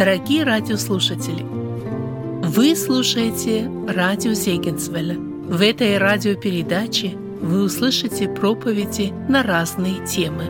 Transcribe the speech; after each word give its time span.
Дорогие 0.00 0.44
радиослушатели, 0.44 1.42
вы 1.42 2.74
слушаете 2.74 3.70
радио 3.86 4.32
Зегенсвелля. 4.32 5.18
В 5.18 5.60
этой 5.60 5.98
радиопередаче 5.98 7.18
вы 7.42 7.64
услышите 7.64 8.26
проповеди 8.26 9.12
на 9.28 9.42
разные 9.42 10.02
темы. 10.06 10.46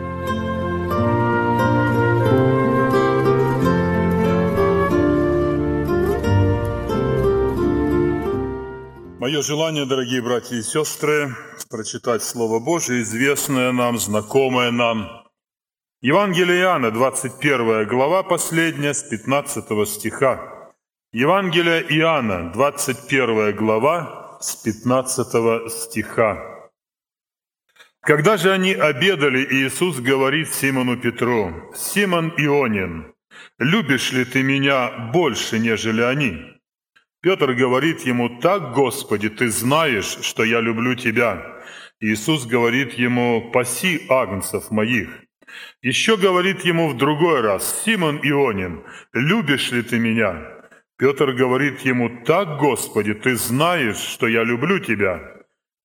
Мое 9.19 9.41
желание, 9.41 9.85
дорогие 9.85 10.21
братья 10.21 10.55
и 10.55 10.61
сестры, 10.61 11.35
прочитать 11.69 12.23
Слово 12.23 12.61
Божие, 12.61 13.01
известное 13.01 13.73
нам, 13.73 13.99
знакомое 13.99 14.71
нам– 14.71 15.09
Евангелие 16.03 16.61
Иоанна, 16.61 16.89
21 16.89 17.85
глава, 17.85 18.23
последняя, 18.23 18.95
с 18.95 19.03
15 19.03 19.87
стиха. 19.87 20.73
Евангелие 21.13 21.85
Иоанна, 21.89 22.51
21 22.51 23.55
глава, 23.55 24.39
с 24.41 24.55
15 24.55 25.69
стиха. 25.69 26.71
Когда 28.01 28.37
же 28.37 28.51
они 28.51 28.73
обедали, 28.73 29.45
Иисус 29.45 29.99
говорит 29.99 30.51
Симону 30.51 30.97
Петру, 30.97 31.71
«Симон 31.75 32.33
Ионин, 32.35 33.13
любишь 33.59 34.11
ли 34.11 34.25
ты 34.25 34.41
меня 34.41 35.11
больше, 35.13 35.59
нежели 35.59 36.01
они?» 36.01 36.59
Петр 37.21 37.53
говорит 37.53 38.07
ему, 38.07 38.39
«Так, 38.39 38.73
Господи, 38.73 39.29
ты 39.29 39.51
знаешь, 39.51 40.17
что 40.23 40.43
я 40.43 40.61
люблю 40.61 40.95
тебя». 40.95 41.61
Иисус 41.99 42.47
говорит 42.47 42.93
ему, 42.93 43.51
«Паси 43.51 44.07
агнцев 44.09 44.71
моих». 44.71 45.30
Еще 45.81 46.17
говорит 46.17 46.65
ему 46.65 46.89
в 46.89 46.97
другой 46.97 47.41
раз, 47.41 47.83
«Симон 47.83 48.19
Ионин, 48.23 48.83
любишь 49.13 49.71
ли 49.71 49.81
ты 49.81 49.99
меня?» 49.99 50.61
Петр 50.97 51.31
говорит 51.31 51.79
ему, 51.81 52.23
«Так, 52.25 52.59
Господи, 52.59 53.13
ты 53.13 53.35
знаешь, 53.35 53.97
что 53.97 54.27
я 54.27 54.43
люблю 54.43 54.79
тебя». 54.79 55.19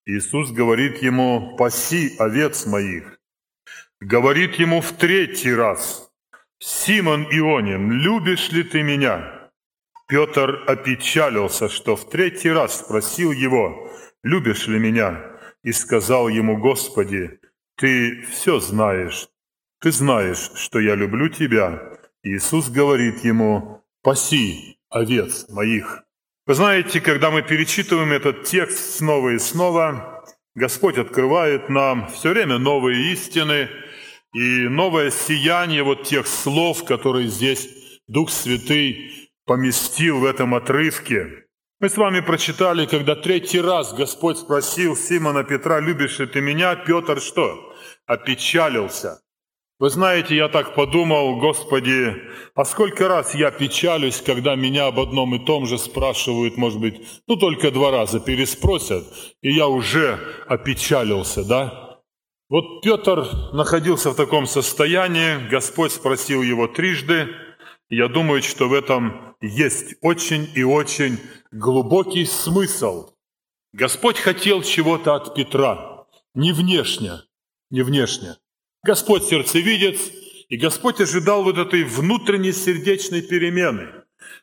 Иисус 0.05 0.50
говорит 0.50 1.03
ему, 1.03 1.56
«Паси 1.56 2.14
овец 2.19 2.67
моих». 2.67 3.19
Говорит 4.00 4.56
ему 4.56 4.83
в 4.83 4.92
третий 4.92 5.55
раз, 5.55 6.12
«Симон 6.59 7.25
Ионин, 7.31 7.92
любишь 7.92 8.50
ли 8.53 8.62
ты 8.62 8.83
меня?» 8.83 9.50
Петр 10.06 10.62
опечалился, 10.67 11.69
что 11.69 11.97
в 11.97 12.09
третий 12.11 12.50
раз 12.50 12.81
спросил 12.81 13.33
его, 13.33 13.91
«Любишь 14.22 14.67
ли 14.67 14.78
меня?» 14.78 15.22
И 15.62 15.72
сказал 15.72 16.28
ему, 16.28 16.59
«Господи, 16.59 17.41
ты 17.77 18.22
все 18.31 18.61
знаешь, 18.61 19.28
ты 19.81 19.93
знаешь, 19.93 20.51
что 20.57 20.81
я 20.81 20.95
люблю 20.95 21.29
тебя. 21.29 21.99
Иисус 22.23 22.69
говорит 22.69 23.25
ему, 23.25 23.85
паси 24.03 24.79
овец 24.91 25.49
моих. 25.49 26.03
Вы 26.47 26.55
знаете, 26.55 27.01
когда 27.01 27.31
мы 27.31 27.43
перечитываем 27.43 28.13
этот 28.13 28.45
текст 28.45 28.97
снова 28.97 29.31
и 29.31 29.39
снова, 29.39 30.25
Господь 30.55 30.97
открывает 30.97 31.69
нам 31.69 32.09
все 32.09 32.31
время 32.31 32.59
новые 32.59 33.13
истины 33.13 33.69
и 34.33 34.69
новое 34.69 35.11
сияние 35.11 35.83
вот 35.83 36.05
тех 36.05 36.27
слов, 36.27 36.85
которые 36.85 37.29
здесь 37.29 37.69
Дух 38.07 38.31
Святый 38.31 39.31
поместил 39.45 40.21
в 40.21 40.25
этом 40.25 40.55
отрывке. 40.55 41.47
Мы 41.79 41.91
с 41.91 41.97
вами 41.97 42.21
прочитали, 42.21 42.87
когда 42.87 43.15
третий 43.17 43.61
раз 43.61 43.93
Господь 43.93 44.39
спросил 44.39 44.97
Симона 44.97 45.45
Петра, 45.45 45.79
любишь 45.81 46.19
ли 46.21 46.27
ты 46.27 46.41
меня? 46.41 46.75
Петр 46.75 47.21
что? 47.21 47.75
Опечалился. 48.07 49.21
Вы 49.79 49.91
знаете, 49.91 50.34
я 50.34 50.49
так 50.49 50.75
подумал, 50.75 51.39
Господи, 51.39 52.15
а 52.55 52.65
сколько 52.65 53.09
раз 53.09 53.34
я 53.34 53.50
печалюсь, 53.50 54.23
когда 54.23 54.55
меня 54.55 54.87
об 54.87 54.99
одном 54.99 55.34
и 55.34 55.45
том 55.45 55.67
же 55.67 55.77
спрашивают, 55.77 56.56
может 56.56 56.81
быть, 56.81 57.06
ну 57.27 57.37
только 57.37 57.71
два 57.71 57.91
раза 57.91 58.19
переспросят, 58.19 59.05
и 59.43 59.53
я 59.53 59.69
уже 59.69 60.19
опечалился, 60.49 61.45
да? 61.45 62.00
Вот 62.49 62.81
Петр 62.81 63.28
находился 63.53 64.12
в 64.12 64.15
таком 64.15 64.47
состоянии, 64.47 65.47
Господь 65.50 65.93
спросил 65.93 66.41
его 66.41 66.69
трижды, 66.69 67.29
я 67.91 68.09
думаю, 68.09 68.43
что 68.43 68.69
в 68.69 68.73
этом 68.73 69.37
есть 69.43 69.97
очень 70.00 70.49
и 70.55 70.62
очень 70.62 71.19
глубокий 71.53 72.25
смысл. 72.25 73.11
Господь 73.75 74.19
хотел 74.19 74.62
чего-то 74.62 75.17
от 75.17 75.34
Петра, 75.34 76.06
не 76.34 76.53
внешне, 76.53 77.21
не 77.69 77.83
внешне, 77.83 78.37
Господь 78.87 79.25
сердцевидец, 79.25 80.13
и 80.49 80.57
Господь 80.57 81.01
ожидал 81.01 81.43
вот 81.43 81.59
этой 81.59 81.83
внутренней 81.83 82.53
сердечной 82.53 83.21
перемены. 83.21 83.89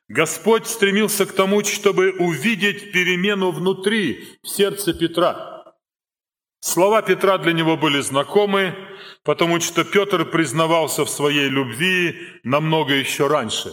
Господь 0.10 0.68
стремился 0.68 1.26
к 1.26 1.32
тому, 1.32 1.64
чтобы 1.64 2.12
увидеть 2.20 2.92
перемену 2.92 3.52
внутри, 3.52 4.38
в 4.44 4.50
сердце 4.50 4.94
Петра. 4.94 5.74
Слова 6.60 7.02
Петра 7.02 7.38
для 7.38 7.54
него 7.54 7.78
были 7.78 8.02
знакомы, 8.02 8.76
потому 9.24 9.62
что 9.62 9.86
Петр 9.86 10.26
признавался 10.26 11.06
в 11.06 11.10
своей 11.10 11.48
любви 11.48 12.20
намного 12.44 12.94
еще 12.96 13.28
раньше. 13.28 13.72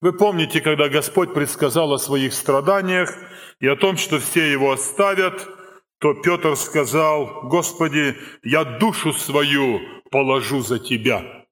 Вы 0.00 0.14
помните, 0.14 0.62
когда 0.62 0.88
Господь 0.88 1.34
предсказал 1.34 1.92
о 1.92 1.98
своих 1.98 2.32
страданиях 2.32 3.14
и 3.60 3.66
о 3.66 3.76
том, 3.76 3.98
что 3.98 4.18
все 4.18 4.50
его 4.50 4.72
оставят– 4.72 5.46
то 5.98 6.14
Петр 6.14 6.56
сказал, 6.56 7.48
«Господи, 7.48 8.16
я 8.42 8.64
душу 8.64 9.12
свою 9.12 9.80
положу 10.10 10.62
за 10.62 10.78
Тебя». 10.78 11.46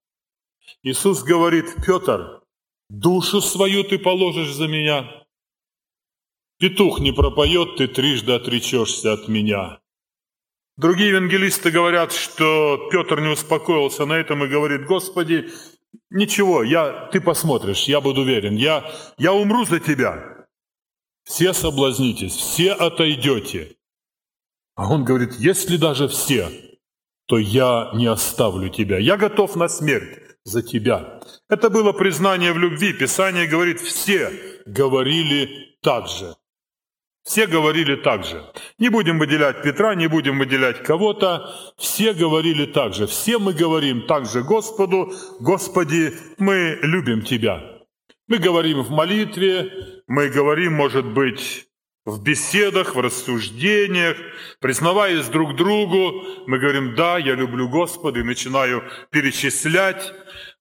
Иисус 0.83 1.23
говорит, 1.23 1.67
«Петр, 1.87 2.43
душу 2.89 3.41
свою 3.41 3.85
ты 3.85 3.99
положишь 3.99 4.53
за 4.55 4.69
меня? 4.69 5.25
Петух 6.59 7.01
не 7.01 7.13
пропоет, 7.13 7.77
ты 7.77 7.89
трижды 7.89 8.33
отречешься 8.33 9.13
от 9.13 9.29
меня». 9.29 9.81
Другие 10.77 11.11
евангелисты 11.11 11.71
говорят, 11.71 12.13
что 12.13 12.89
Петр 12.91 13.21
не 13.21 13.29
успокоился 13.29 14.07
на 14.07 14.15
этом 14.15 14.45
и 14.45 14.49
говорит, 14.49 14.87
«Господи, 14.87 15.51
ничего, 16.11 16.63
я, 16.63 17.09
ты 17.13 17.21
посмотришь, 17.21 17.85
я 17.85 18.01
буду 18.01 18.25
верен, 18.25 18.57
я, 18.57 18.91
я 19.19 19.33
умру 19.33 19.65
за 19.65 19.81
тебя». 19.81 20.47
Все 21.25 21.53
соблазнитесь, 21.53 22.35
все 22.35 22.73
отойдете. 22.73 23.77
А 24.75 24.91
он 24.91 25.05
говорит, 25.05 25.35
если 25.39 25.77
даже 25.77 26.09
все, 26.09 26.49
то 27.27 27.39
я 27.39 27.91
не 27.95 28.07
оставлю 28.07 28.69
тебя. 28.69 28.99
Я 28.99 29.17
готов 29.17 29.57
на 29.57 29.69
смерть 29.69 30.19
за 30.45 30.63
тебя. 30.63 31.21
Это 31.49 31.71
было 31.71 31.93
признание 31.93 32.53
в 32.53 32.59
любви. 32.59 32.93
Писание 32.93 33.47
говорит, 33.47 33.81
все 33.81 34.33
говорили 34.67 35.77
так 35.83 36.09
же. 36.09 36.35
Все 37.25 37.47
говорили 37.47 37.95
так 37.95 38.25
же. 38.25 38.45
Не 38.79 38.89
будем 38.89 39.19
выделять 39.19 39.63
Петра, 39.63 39.95
не 39.95 40.09
будем 40.09 40.39
выделять 40.39 40.83
кого-то. 40.83 41.55
Все 41.79 42.15
говорили 42.15 42.67
так 42.67 42.95
же. 42.95 43.07
Все 43.07 43.39
мы 43.39 43.53
говорим 43.53 44.07
так 44.07 44.27
же 44.27 44.43
Господу, 44.43 45.13
Господи, 45.39 46.15
мы 46.39 46.79
любим 46.83 47.23
Тебя. 47.23 47.63
Мы 48.27 48.39
говорим 48.39 48.83
в 48.83 48.91
молитве, 48.91 50.03
мы 50.09 50.29
говорим, 50.29 50.73
может 50.75 51.07
быть, 51.07 51.69
в 52.05 52.23
беседах, 52.23 52.95
в 52.95 53.01
рассуждениях, 53.01 54.17
признаваясь 54.61 55.27
друг 55.27 55.55
другу, 55.55 56.25
мы 56.47 56.59
говорим, 56.59 56.95
да, 56.95 57.19
я 57.19 57.35
люблю 57.35 57.69
Господа, 57.69 58.21
и 58.21 58.25
начинаю 58.25 58.83
перечислять. 59.11 60.13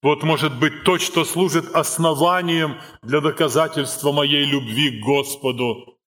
Вот 0.04 0.24
может 0.24 0.60
быть 0.60 0.84
то, 0.84 0.98
что 1.00 1.26
служит 1.26 1.66
основанием 1.74 2.78
для 3.02 3.22
доказательства 3.22 4.12
моей 4.12 4.46
любви 4.46 5.00
к 5.00 5.04
Господу. 5.04 5.98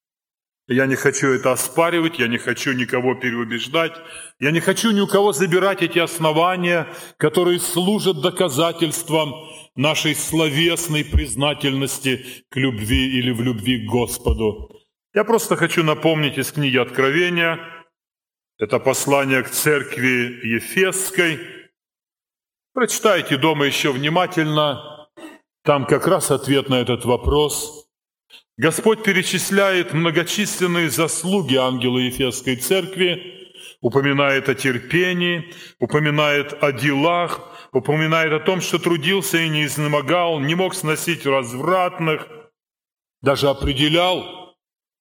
Я 0.66 0.86
не 0.86 0.94
хочу 0.94 1.28
это 1.28 1.52
оспаривать, 1.52 2.18
я 2.18 2.26
не 2.26 2.38
хочу 2.38 2.72
никого 2.72 3.14
переубеждать, 3.14 3.92
я 4.40 4.50
не 4.50 4.60
хочу 4.60 4.92
ни 4.92 5.00
у 5.00 5.06
кого 5.06 5.32
забирать 5.32 5.82
эти 5.82 5.98
основания, 5.98 6.88
которые 7.18 7.60
служат 7.60 8.22
доказательством 8.22 9.34
нашей 9.76 10.14
словесной 10.14 11.04
признательности 11.04 12.24
к 12.48 12.56
любви 12.56 13.18
или 13.18 13.30
в 13.30 13.42
любви 13.42 13.84
к 13.84 13.90
Господу. 13.90 14.73
Я 15.14 15.22
просто 15.22 15.54
хочу 15.54 15.84
напомнить 15.84 16.38
из 16.38 16.50
книги 16.50 16.76
Откровения, 16.76 17.60
это 18.58 18.80
послание 18.80 19.44
к 19.44 19.48
церкви 19.48 20.40
Ефесской. 20.42 21.38
Прочитайте 22.72 23.36
дома 23.36 23.66
еще 23.66 23.92
внимательно, 23.92 25.08
там 25.62 25.86
как 25.86 26.08
раз 26.08 26.32
ответ 26.32 26.68
на 26.68 26.80
этот 26.80 27.04
вопрос. 27.04 27.88
Господь 28.56 29.04
перечисляет 29.04 29.92
многочисленные 29.92 30.90
заслуги 30.90 31.54
ангела 31.54 31.98
Ефесской 31.98 32.56
церкви, 32.56 33.52
упоминает 33.80 34.48
о 34.48 34.56
терпении, 34.56 35.54
упоминает 35.78 36.60
о 36.60 36.72
делах, 36.72 37.40
упоминает 37.70 38.32
о 38.32 38.40
том, 38.40 38.60
что 38.60 38.80
трудился 38.80 39.38
и 39.38 39.48
не 39.48 39.64
изнемогал, 39.66 40.40
не 40.40 40.56
мог 40.56 40.74
сносить 40.74 41.24
развратных, 41.24 42.26
даже 43.22 43.48
определял, 43.48 44.43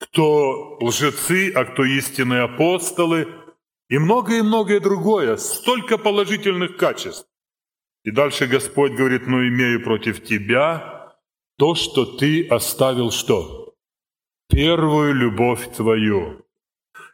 кто 0.04 0.78
лжецы, 0.82 1.52
а 1.56 1.64
кто 1.66 1.86
истинные 1.86 2.42
апостолы, 2.42 3.28
и 3.90 3.98
многое-многое 3.98 4.80
другое, 4.80 5.38
столько 5.38 5.98
положительных 5.98 6.78
качеств. 6.78 7.28
И 8.04 8.12
дальше 8.12 8.48
Господь 8.48 8.94
говорит, 8.94 9.28
ну 9.28 9.48
имею 9.48 9.82
против 9.84 10.24
тебя 10.24 11.16
то, 11.58 11.76
что 11.76 12.06
ты 12.06 12.48
оставил 12.48 13.12
что? 13.12 13.74
Первую 14.50 15.14
любовь 15.14 15.74
твою. 15.76 16.46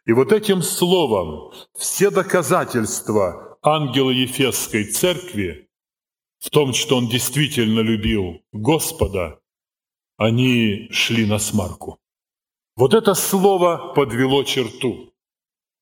И 0.05 0.13
вот 0.13 0.31
этим 0.31 0.63
словом 0.63 1.53
все 1.77 2.09
доказательства 2.09 3.59
ангела 3.61 4.09
Ефесской 4.09 4.85
церкви 4.85 5.69
в 6.39 6.49
том, 6.49 6.73
что 6.73 6.97
он 6.97 7.07
действительно 7.07 7.81
любил 7.81 8.41
Господа, 8.51 9.39
они 10.17 10.87
шли 10.91 11.25
на 11.25 11.37
смарку. 11.37 11.99
Вот 12.79 12.93
это 12.93 13.13
слово 13.13 13.93
подвело 13.93 14.45
черту. 14.45 15.13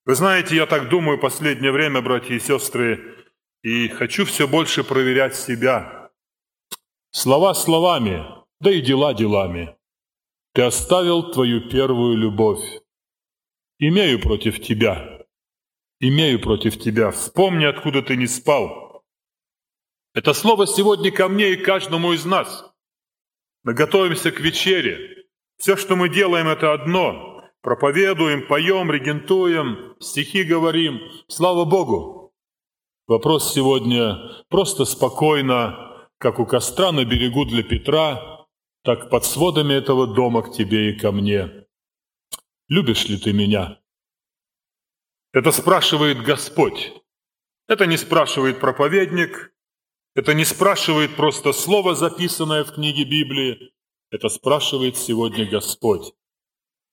Вы 0.05 0.15
знаете, 0.15 0.55
я 0.55 0.65
так 0.65 0.89
думаю 0.89 1.19
последнее 1.19 1.71
время, 1.71 2.01
братья 2.01 2.33
и 2.33 2.39
сестры, 2.39 3.23
и 3.61 3.87
хочу 3.87 4.25
все 4.25 4.47
больше 4.47 4.83
проверять 4.83 5.35
себя. 5.35 6.09
Слова 7.11 7.53
словами, 7.53 8.25
да 8.59 8.71
и 8.71 8.81
дела 8.81 9.13
делами. 9.13 9.77
Ты 10.55 10.63
оставил 10.63 11.31
твою 11.31 11.69
первую 11.69 12.17
любовь. 12.17 12.65
Имею 13.77 14.19
против 14.19 14.59
тебя. 14.59 15.23
Имею 15.99 16.41
против 16.41 16.79
тебя. 16.79 17.11
Вспомни, 17.11 17.65
откуда 17.65 18.01
ты 18.01 18.15
не 18.15 18.25
спал. 18.25 19.03
Это 20.15 20.33
слово 20.33 20.65
сегодня 20.65 21.11
ко 21.11 21.27
мне 21.27 21.51
и 21.51 21.57
каждому 21.57 22.13
из 22.13 22.25
нас. 22.25 22.65
Мы 23.63 23.75
готовимся 23.75 24.31
к 24.31 24.39
вечере. 24.39 25.16
Все, 25.57 25.75
что 25.75 25.95
мы 25.95 26.09
делаем, 26.09 26.47
это 26.47 26.73
одно– 26.73 27.43
проповедуем, 27.61 28.47
поем, 28.47 28.91
регентуем, 28.91 29.95
стихи 29.99 30.43
говорим. 30.43 30.99
Слава 31.27 31.65
Богу! 31.65 32.33
Вопрос 33.07 33.53
сегодня 33.53 34.17
просто 34.49 34.85
спокойно, 34.85 36.09
как 36.19 36.39
у 36.39 36.45
костра 36.45 36.91
на 36.91 37.05
берегу 37.05 37.45
для 37.45 37.63
Петра, 37.63 38.45
так 38.83 39.09
под 39.09 39.25
сводами 39.25 39.73
этого 39.73 40.07
дома 40.07 40.43
к 40.43 40.51
тебе 40.51 40.91
и 40.91 40.99
ко 40.99 41.11
мне. 41.11 41.65
Любишь 42.67 43.05
ли 43.05 43.17
ты 43.17 43.33
меня? 43.33 43.79
Это 45.33 45.51
спрашивает 45.51 46.21
Господь. 46.21 46.93
Это 47.67 47.85
не 47.85 47.97
спрашивает 47.97 48.59
проповедник, 48.59 49.53
это 50.15 50.33
не 50.33 50.45
спрашивает 50.45 51.15
просто 51.15 51.51
слово, 51.51 51.95
записанное 51.95 52.63
в 52.63 52.73
книге 52.73 53.03
Библии, 53.03 53.71
это 54.11 54.29
спрашивает 54.29 54.97
сегодня 54.97 55.45
Господь. 55.49 56.13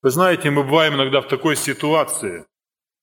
Вы 0.01 0.09
знаете, 0.09 0.51
мы 0.51 0.63
бываем 0.63 0.95
иногда 0.95 1.21
в 1.21 1.27
такой 1.27 1.55
ситуации. 1.55 2.45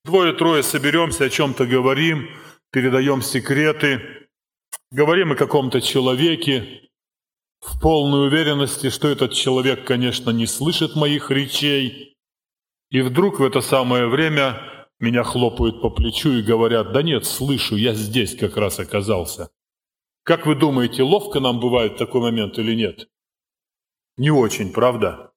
Двое-трое 0.04 0.62
соберемся, 0.62 1.24
о 1.24 1.30
чем-то 1.30 1.66
говорим, 1.66 2.28
передаем 2.70 3.22
секреты, 3.22 4.28
говорим 4.90 5.32
о 5.32 5.36
каком-то 5.36 5.80
человеке, 5.80 6.90
в 7.60 7.80
полной 7.80 8.26
уверенности, 8.26 8.90
что 8.90 9.08
этот 9.08 9.32
человек, 9.32 9.86
конечно, 9.86 10.30
не 10.30 10.46
слышит 10.46 10.96
моих 10.96 11.30
речей. 11.30 12.16
И 12.90 13.00
вдруг 13.00 13.38
в 13.38 13.44
это 13.44 13.60
самое 13.60 14.08
время 14.08 14.60
меня 14.98 15.22
хлопают 15.22 15.80
по 15.80 15.88
плечу 15.88 16.30
и 16.32 16.42
говорят, 16.42 16.92
да 16.92 17.02
нет, 17.02 17.24
слышу, 17.24 17.76
я 17.76 17.94
здесь 17.94 18.36
как 18.36 18.56
раз 18.56 18.80
оказался. 18.80 19.50
Как 20.24 20.46
вы 20.46 20.56
думаете, 20.56 21.02
ловко 21.02 21.40
нам 21.40 21.60
бывает 21.60 21.96
такой 21.96 22.20
момент 22.20 22.58
или 22.58 22.74
нет? 22.74 23.08
Не 24.16 24.30
очень, 24.30 24.72
правда? 24.72 25.32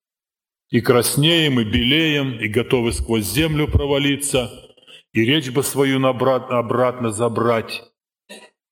И 0.69 0.81
краснеем, 0.81 1.59
и 1.59 1.63
белеем, 1.63 2.39
и 2.39 2.47
готовы 2.47 2.91
сквозь 2.91 3.25
землю 3.25 3.67
провалиться, 3.67 4.51
и 5.13 5.21
речь 5.21 5.49
бы 5.51 5.63
свою 5.63 6.05
обратно, 6.05 6.59
обратно 6.59 7.11
забрать. 7.11 7.83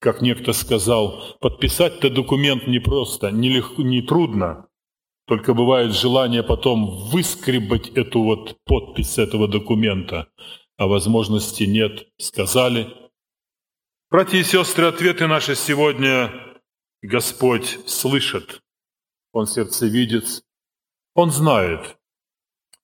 Как 0.00 0.20
некто 0.20 0.52
сказал, 0.52 1.38
подписать-то 1.40 2.10
документ 2.10 2.66
не 2.66 2.78
просто, 2.78 3.30
не, 3.30 3.48
легко, 3.48 3.82
не 3.82 4.02
трудно, 4.02 4.68
только 5.26 5.54
бывает 5.54 5.94
желание 5.94 6.42
потом 6.42 7.08
выскребать 7.08 7.88
эту 7.90 8.20
вот 8.20 8.58
подпись 8.64 9.16
этого 9.16 9.48
документа, 9.48 10.28
а 10.76 10.86
возможности 10.86 11.64
нет, 11.64 12.06
сказали. 12.18 12.94
Братья 14.10 14.36
и 14.36 14.42
сестры, 14.42 14.86
ответы 14.86 15.26
наши 15.26 15.54
сегодня 15.54 16.30
Господь 17.00 17.78
слышит. 17.86 18.60
Он 19.34 19.48
сердцевидец, 19.48 20.44
он 21.14 21.32
знает, 21.32 21.98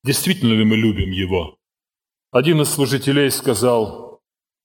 действительно 0.02 0.52
ли 0.52 0.64
мы 0.64 0.76
любим 0.76 1.12
Его. 1.12 1.58
Один 2.32 2.60
из 2.60 2.70
служителей 2.70 3.30
сказал, 3.30 4.20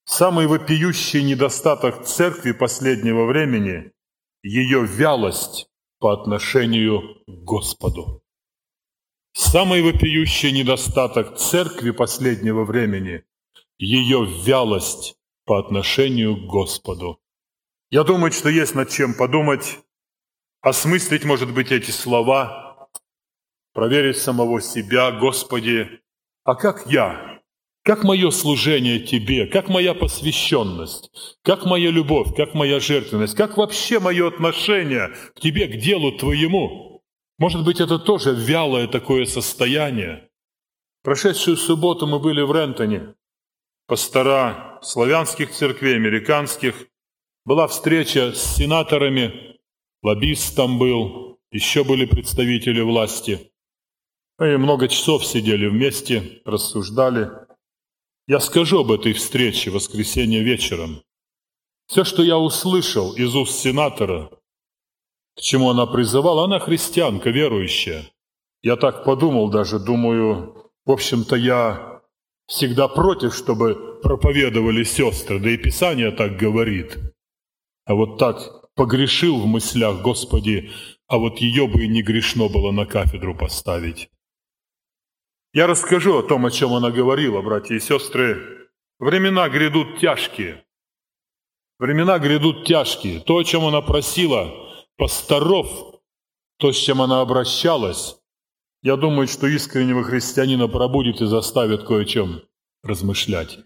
самый 0.06 0.48
вопиющий 0.48 1.22
недостаток 1.22 2.04
церкви 2.04 2.54
последнего 2.54 3.26
времени– 3.26 3.92
ее 4.42 4.84
вялость 4.84 5.68
по 6.00 6.12
отношению 6.12 7.24
к 7.28 7.44
Господу. 7.44 8.24
Самый 9.34 9.84
вопиющий 9.84 10.52
недостаток 10.52 11.38
церкви 11.38 11.92
последнего 11.92 12.66
времени– 12.66 13.24
ее 13.78 14.26
вялость 14.26 15.18
по 15.46 15.60
отношению 15.60 16.36
к 16.36 16.50
Господу. 16.50 17.22
Я 17.92 18.04
думаю, 18.04 18.32
что 18.32 18.50
есть 18.50 18.74
над 18.74 18.90
чем 18.90 19.14
подумать, 19.14 19.86
осмыслить, 20.66 21.24
может 21.24 21.54
быть, 21.54 21.72
эти 21.72 21.92
слова– 21.92 22.90
проверить 23.74 24.18
самого 24.18 24.60
себя, 24.62 25.12
Господи, 25.12 26.02
а 26.44 26.56
как 26.56 26.88
я? 26.88 27.40
Как 27.84 28.04
мое 28.04 28.32
служение 28.32 29.00
Тебе? 29.00 29.46
Как 29.46 29.70
моя 29.70 29.94
посвященность? 29.94 31.12
Как 31.44 31.66
моя 31.66 31.92
любовь? 31.92 32.36
Как 32.36 32.56
моя 32.56 32.80
жертвенность? 32.80 33.36
Как 33.36 33.58
вообще 33.58 34.00
мое 34.00 34.28
отношение 34.28 35.10
к 35.36 35.40
Тебе, 35.40 35.68
к 35.68 35.78
делу 35.78 36.12
Твоему? 36.18 37.04
Может 37.38 37.64
быть, 37.64 37.80
это 37.80 38.00
тоже 38.00 38.34
вялое 38.34 38.88
такое 38.88 39.26
состояние? 39.26 40.30
Прошедшую 41.04 41.58
субботу 41.58 42.08
мы 42.08 42.20
были 42.20 42.42
в 42.42 42.52
Рентоне. 42.52 43.14
Пастора 43.86 44.80
славянских 44.82 45.52
церквей, 45.52 45.96
американских. 45.96 46.88
Была 47.46 47.68
встреча 47.68 48.32
с 48.34 48.56
сенаторами, 48.56 49.55
лоббист 50.06 50.56
там 50.56 50.78
был, 50.78 51.40
еще 51.52 51.84
были 51.84 52.06
представители 52.06 52.82
власти. 52.82 53.52
Мы 54.38 54.58
много 54.60 54.88
часов 54.88 55.26
сидели 55.26 55.66
вместе, 55.66 56.42
рассуждали. 56.46 57.32
Я 58.28 58.40
скажу 58.40 58.82
об 58.82 58.92
этой 58.92 59.14
встрече 59.14 59.72
в 59.72 59.74
воскресенье 59.74 60.44
вечером. 60.44 61.02
Все, 61.88 62.04
что 62.04 62.22
я 62.22 62.38
услышал 62.38 63.16
из 63.16 63.36
уст 63.36 63.58
сенатора, 63.58 64.30
к 65.36 65.42
чему 65.42 65.72
она 65.72 65.88
призывала, 65.88 66.46
она 66.46 66.60
христианка, 66.60 67.32
верующая. 67.32 68.06
Я 68.62 68.76
так 68.76 69.06
подумал 69.06 69.50
даже, 69.50 69.80
думаю, 69.80 70.72
в 70.86 70.92
общем-то, 70.92 71.36
я 71.36 72.02
всегда 72.46 72.88
против, 72.88 73.34
чтобы 73.34 74.00
проповедовали 74.04 74.84
сестры, 74.84 75.40
да 75.40 75.50
и 75.50 75.58
Писание 75.58 76.12
так 76.12 76.38
говорит. 76.38 77.00
А 77.86 77.96
вот 77.96 78.20
так 78.20 78.65
погрешил 78.76 79.40
в 79.40 79.46
мыслях, 79.46 80.02
Господи, 80.02 80.72
а 81.08 81.18
вот 81.18 81.40
ее 81.40 81.68
бы 81.68 81.86
и 81.86 81.88
не 81.88 82.02
грешно 82.04 82.50
было 82.50 82.72
на 82.72 82.86
кафедру 82.86 83.36
поставить. 83.36 84.10
Я 85.54 85.68
расскажу 85.68 86.18
о 86.18 86.24
том, 86.24 86.46
о 86.46 86.52
чем 86.52 86.74
она 86.74 86.92
говорила, 86.92 87.42
братья 87.42 87.76
и 87.76 87.80
сестры. 87.80 88.70
Времена 89.00 89.48
грядут 89.50 90.00
тяжкие. 90.00 90.66
Времена 91.80 92.20
грядут 92.20 92.66
тяжкие. 92.66 93.22
То, 93.22 93.38
о 93.38 93.44
чем 93.44 93.66
она 93.66 93.82
просила 93.82 94.54
пасторов, 94.98 96.02
то, 96.58 96.72
с 96.72 96.78
чем 96.78 97.02
она 97.02 97.22
обращалась, 97.22 98.18
я 98.82 98.98
думаю, 98.98 99.28
что 99.28 99.48
искреннего 99.48 100.04
христианина 100.04 100.68
пробудит 100.68 101.22
и 101.22 101.26
заставит 101.26 101.84
кое 101.84 102.04
о 102.04 102.06
чем 102.06 102.42
размышлять. 102.84 103.60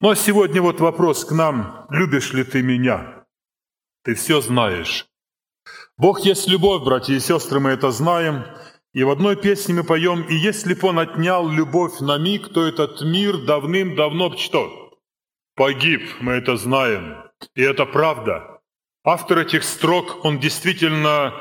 Ну 0.00 0.10
а 0.10 0.16
сегодня 0.16 0.60
вот 0.60 0.80
вопрос 0.80 1.24
к 1.24 1.32
нам. 1.32 1.86
Любишь 1.88 2.32
ли 2.32 2.44
ты 2.44 2.62
меня? 2.62 3.15
Ты 4.06 4.14
все 4.14 4.40
знаешь. 4.40 5.08
Бог 5.98 6.20
есть 6.20 6.46
любовь, 6.46 6.84
братья 6.84 7.12
и 7.12 7.18
сестры, 7.18 7.58
мы 7.58 7.70
это 7.70 7.90
знаем. 7.90 8.44
И 8.92 9.02
в 9.02 9.10
одной 9.10 9.34
песне 9.34 9.74
мы 9.74 9.82
поем, 9.82 10.22
«И 10.22 10.34
если 10.36 10.74
б 10.74 10.86
он 10.86 11.00
отнял 11.00 11.48
любовь 11.48 11.98
на 11.98 12.16
миг, 12.16 12.52
то 12.52 12.64
этот 12.64 13.02
мир 13.02 13.38
давным-давно 13.38 14.30
б 14.30 14.36
что? 14.38 14.96
Погиб, 15.56 16.02
мы 16.20 16.34
это 16.34 16.56
знаем. 16.56 17.16
И 17.56 17.62
это 17.62 17.84
правда. 17.84 18.60
Автор 19.02 19.38
этих 19.38 19.64
строк, 19.64 20.24
он 20.24 20.38
действительно 20.38 21.34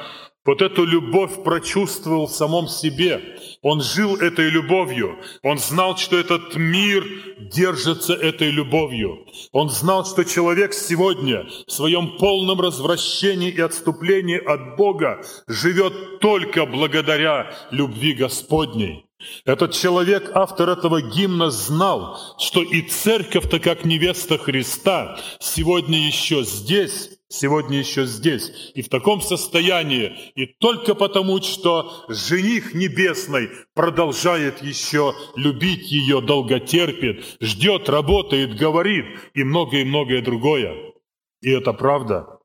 вот 0.46 0.62
эту 0.62 0.86
любовь 0.86 1.44
прочувствовал 1.44 2.28
в 2.28 2.32
самом 2.32 2.68
себе. 2.68 3.22
Он 3.62 3.82
жил 3.82 4.16
этой 4.18 4.50
любовью. 4.50 5.18
Он 5.42 5.58
знал, 5.58 5.98
что 5.98 6.18
этот 6.18 6.56
мир 6.56 7.04
держится 7.40 8.14
этой 8.14 8.52
любовью. 8.52 9.26
Он 9.52 9.70
знал, 9.70 10.06
что 10.06 10.24
человек 10.24 10.74
сегодня 10.74 11.48
в 11.68 11.72
своем 11.72 12.18
полном 12.18 12.62
развращении 12.62 13.50
и 13.50 13.60
отступлении 13.60 14.38
от 14.38 14.78
Бога 14.78 15.22
живет 15.48 16.20
только 16.20 16.66
благодаря 16.66 17.52
любви 17.72 18.14
Господней. 18.14 19.06
Этот 19.46 19.74
человек, 19.74 20.32
автор 20.34 20.70
этого 20.70 21.02
гимна, 21.02 21.50
знал, 21.50 22.20
что 22.38 22.62
и 22.62 22.82
церковь-то 22.82 23.60
как 23.60 23.86
невеста 23.86 24.38
Христа 24.38 25.18
сегодня 25.40 26.06
еще 26.06 26.44
здесь, 26.44 27.15
сегодня 27.28 27.80
еще 27.80 28.06
здесь 28.06 28.72
и 28.76 28.82
в 28.82 28.90
таком 28.90 29.22
состоянии, 29.22 30.32
и 30.36 30.46
только 30.46 30.96
потому, 30.96 31.42
что 31.42 32.06
жених 32.08 32.74
небесный 32.74 33.50
продолжает 33.74 34.62
еще 34.62 35.14
любить 35.36 35.92
ее, 35.92 36.22
долготерпит, 36.22 37.38
ждет, 37.42 37.90
работает, 37.90 38.56
говорит 38.56 39.06
и 39.34 39.44
многое-многое 39.44 40.22
другое. 40.22 40.94
И 41.42 41.50
это 41.50 41.74
правда. 41.74 42.40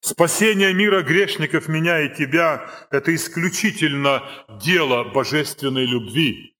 Спасение 0.00 0.72
мира 0.72 1.02
грешников, 1.02 1.68
меня 1.68 2.00
и 2.00 2.14
тебя, 2.14 2.70
это 2.90 3.14
исключительно 3.14 4.22
дело 4.62 5.04
божественной 5.04 5.86
любви. 5.86 6.54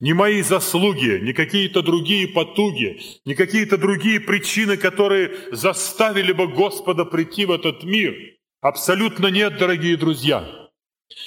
Не 0.00 0.12
мои 0.12 0.42
заслуги, 0.42 1.18
не 1.22 1.32
какие-то 1.32 1.82
другие 1.82 2.28
потуги, 2.28 3.00
не 3.24 3.34
какие-то 3.34 3.76
другие 3.76 4.20
причины, 4.20 4.76
которые 4.76 5.32
заставили 5.50 6.32
бы 6.32 6.46
Господа 6.46 7.04
прийти 7.04 7.46
в 7.46 7.50
этот 7.50 7.82
мир. 7.82 8.14
Абсолютно 8.60 9.26
нет, 9.26 9.58
дорогие 9.58 9.96
друзья. 9.96 10.48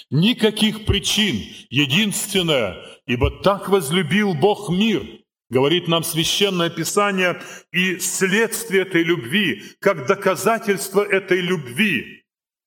Никаких 0.09 0.85
причин. 0.85 1.41
Единственное, 1.69 2.77
ибо 3.07 3.29
так 3.41 3.67
возлюбил 3.69 4.33
Бог 4.33 4.69
мир– 4.69 5.03
говорит 5.51 5.87
нам 5.87 6.03
Священное 6.03 6.71
Писание, 6.71 7.39
и 7.71 7.99
следствие 7.99 8.83
этой 8.83 9.03
любви, 9.03 9.61
как 9.79 10.07
доказательство 10.07 11.03
этой 11.03 11.41
любви. 11.41 12.20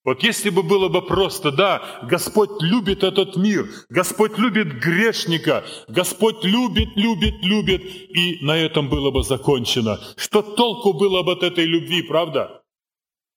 Вот 0.05 0.23
если 0.23 0.51
бы 0.51 0.63
было 0.63 0.91
бы 0.91 1.01
просто, 1.01 1.51
да, 1.51 2.01
Господь 2.03 2.61
любит 2.61 3.03
этот 3.03 3.37
мир, 3.37 3.67
Господь 3.89 4.37
любит 4.37 4.75
грешника, 4.75 5.65
Господь 5.89 6.45
любит, 6.45 6.91
любит, 6.95 7.43
любит, 7.43 7.83
и 7.83 8.39
на 8.45 8.55
этом 8.57 8.91
было 8.91 9.11
бы 9.11 9.23
закончено. 9.23 9.99
Что 10.17 10.43
толку 10.43 10.93
было 10.93 11.23
бы 11.23 11.33
от 11.33 11.43
этой 11.43 11.65
любви, 11.65 12.03
правда? 12.03 12.63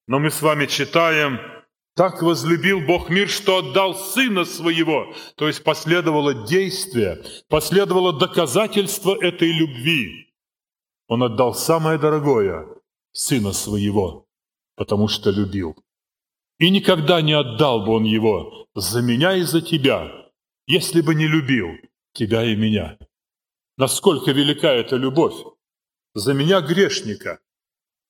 Но 0.08 0.20
мы 0.20 0.30
с 0.30 0.42
вами 0.42 0.66
читаем, 0.66 1.40
так 1.96 2.22
возлюбил 2.22 2.82
Бог 2.82 3.10
мир, 3.10 3.30
что 3.30 3.60
отдал 3.60 3.96
Сына 3.96 4.44
Своего. 4.44 5.14
То 5.38 5.48
есть 5.48 5.64
последовало 5.64 6.34
действие, 6.46 7.24
последовало 7.48 8.12
доказательство 8.12 9.16
этой 9.16 9.54
любви. 9.54 10.34
Он 11.08 11.24
отдал 11.24 11.56
самое 11.56 11.98
дорогое– 11.98 12.68
Сына 13.14 13.54
Своего, 13.54 14.28
потому 14.76 15.08
что 15.08 15.32
любил. 15.32 15.78
И 16.60 16.70
никогда 16.70 17.22
не 17.22 17.34
отдал 17.34 17.86
бы 17.86 17.94
Он 17.94 18.04
Его 18.04 18.68
за 18.76 19.02
меня 19.02 19.36
и 19.36 19.42
за 19.42 19.62
тебя, 19.62 20.32
если 20.66 21.02
бы 21.02 21.16
не 21.16 21.28
любил 21.28 21.70
тебя 22.14 22.44
и 22.44 22.56
меня. 22.56 22.98
Насколько 23.78 24.32
велика 24.32 24.72
эта 24.72 24.96
любовь! 24.96 25.36
За 26.14 26.34
меня 26.34 26.62
грешника– 26.62 27.40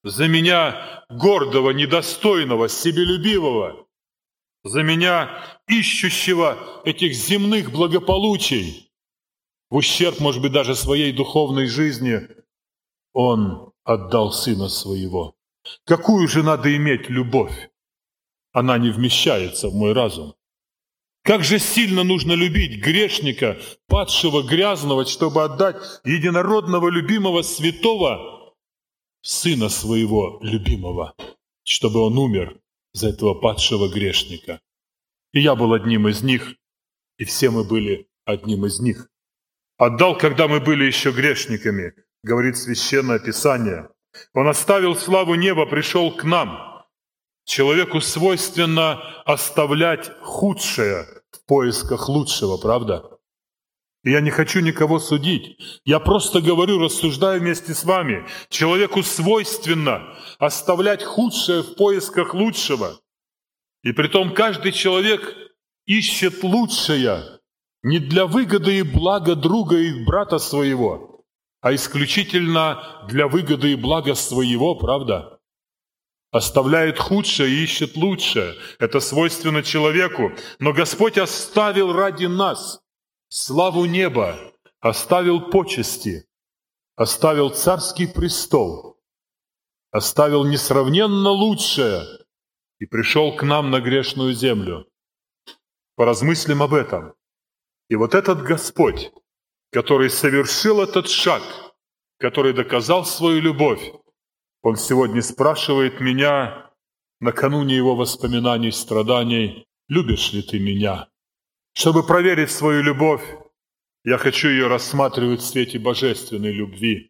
за 0.03 0.27
меня 0.27 1.03
гордого, 1.09 1.71
недостойного, 1.71 2.69
себелюбивого, 2.69 3.87
за 4.63 4.83
меня 4.83 5.29
ищущего 5.67 6.57
этих 6.85 7.13
земных 7.13 7.71
благополучий, 7.71 8.91
в 9.69 9.75
ущерб, 9.75 10.19
может 10.19 10.41
быть, 10.41 10.53
даже 10.53 10.75
своей 10.75 11.11
духовной 11.11 11.67
жизни, 11.67 12.27
Он 13.13 13.73
отдал 13.83 14.31
Сына 14.31 14.69
Своего. 14.69 15.35
Какую 15.85 16.27
же 16.27 16.43
надо 16.43 16.73
иметь 16.75 17.09
любовь? 17.09 17.69
Она 18.57 18.79
не 18.79 18.89
вмещается 18.89 19.69
в 19.69 19.75
мой 19.75 19.93
разум. 19.93 20.33
Как 21.21 21.43
же 21.43 21.59
сильно 21.59 22.03
нужно 22.03 22.33
любить 22.33 22.83
грешника, 22.83 23.55
падшего, 23.85 24.41
грязного, 24.41 25.05
чтобы 25.05 25.43
отдать 25.43 25.75
единородного, 26.03 26.89
любимого, 26.89 27.43
святого– 27.43 28.55
Сына 29.21 29.69
Своего 29.69 30.39
любимого, 30.41 31.13
чтобы 31.65 31.99
Он 31.99 32.17
умер 32.17 32.59
за 32.93 33.09
этого 33.09 33.35
падшего 33.35 33.89
грешника. 33.89 34.59
И 35.33 35.39
я 35.39 35.53
был 35.55 35.73
одним 35.73 36.07
из 36.07 36.23
них, 36.23 36.55
и 37.19 37.25
все 37.25 37.51
мы 37.51 37.63
были 37.63 38.09
одним 38.25 38.65
из 38.65 38.79
них. 38.79 39.07
Отдал, 39.77 40.17
когда 40.17 40.47
мы 40.47 40.61
были 40.61 40.85
еще 40.85 41.11
грешниками, 41.11 41.93
говорит 42.23 42.57
Священное 42.57 43.19
Писание. 43.19 43.89
Он 44.33 44.47
оставил 44.47 44.95
славу 44.95 45.35
неба, 45.35 45.67
пришел 45.67 46.11
к 46.11 46.23
нам. 46.23 46.76
Человеку 47.47 48.01
свойственно 48.01 49.01
оставлять 49.23 50.11
худшее 50.19 51.07
в 51.31 51.45
поисках 51.47 52.09
лучшего, 52.09 52.57
правда? 52.57 53.09
Я 54.03 54.19
не 54.19 54.31
хочу 54.31 54.59
никого 54.59 54.99
судить. 54.99 55.57
Я 55.85 56.01
просто 56.01 56.41
говорю, 56.41 56.77
рассуждаю 56.77 57.39
вместе 57.39 57.73
с 57.73 57.85
вами. 57.85 58.27
Человеку 58.49 59.01
свойственно 59.01 60.13
оставлять 60.39 61.03
худшее 61.03 61.63
в 61.63 61.75
поисках 61.75 62.33
лучшего. 62.33 62.99
И 63.81 63.93
притом 63.93 64.33
каждый 64.33 64.73
человек 64.73 65.33
ищет 65.85 66.43
лучшее 66.43 67.39
не 67.81 67.99
для 67.99 68.25
выгоды 68.25 68.79
и 68.79 68.83
блага 68.83 69.35
друга 69.35 69.77
и 69.77 70.03
брата 70.03 70.37
своего, 70.37 71.23
а 71.61 71.73
исключительно 71.73 73.05
для 73.07 73.29
выгоды 73.29 73.71
и 73.71 73.75
блага 73.75 74.15
своего, 74.15 74.75
правда? 74.75 75.36
Оставляет 76.31 76.99
худшее 76.99 77.49
и 77.49 77.63
ищет 77.63 77.95
лучшее. 77.95 78.55
Это 78.79 78.99
свойственно 78.99 79.63
человеку. 79.63 80.31
Но 80.59 80.73
Господь 80.73 81.17
оставил 81.17 81.93
ради 81.93 82.25
нас– 82.25 82.81
славу 83.29 83.85
неба, 83.85 84.37
оставил 84.79 85.49
почести, 85.49 86.27
оставил 86.95 87.49
царский 87.49 88.07
престол, 88.07 88.99
оставил 89.91 90.43
несравненно 90.45 91.29
лучшее 91.29 92.03
и 92.79 92.85
пришел 92.85 93.35
к 93.35 93.43
нам 93.43 93.71
на 93.71 93.79
грешную 93.79 94.33
землю. 94.33 94.87
Поразмыслим 95.95 96.61
об 96.61 96.73
этом. 96.73 97.13
И 97.89 97.95
вот 97.95 98.13
этот 98.13 98.43
Господь, 98.43 99.11
который 99.71 100.09
совершил 100.09 100.81
этот 100.81 101.09
шаг, 101.09 101.41
который 102.17 102.53
доказал 102.53 103.05
свою 103.05 103.41
любовь, 103.41 103.81
Он 104.67 104.75
сегодня 104.75 105.21
спрашивает 105.21 106.01
меня 106.01 106.69
накануне 107.21 107.77
Его 107.77 107.95
воспоминаний, 107.95 108.73
страданий, 108.73 109.65
«Любишь 109.87 110.33
ли 110.33 110.41
ты 110.41 110.59
меня?» 110.59 111.07
Чтобы 111.71 112.05
проверить 112.05 112.51
свою 112.51 112.83
любовь, 112.83 113.23
я 114.03 114.17
хочу 114.17 114.49
ее 114.49 114.67
рассматривать 114.67 115.39
в 115.39 115.45
свете 115.45 115.79
божественной 115.79 116.51
любви. 116.51 117.09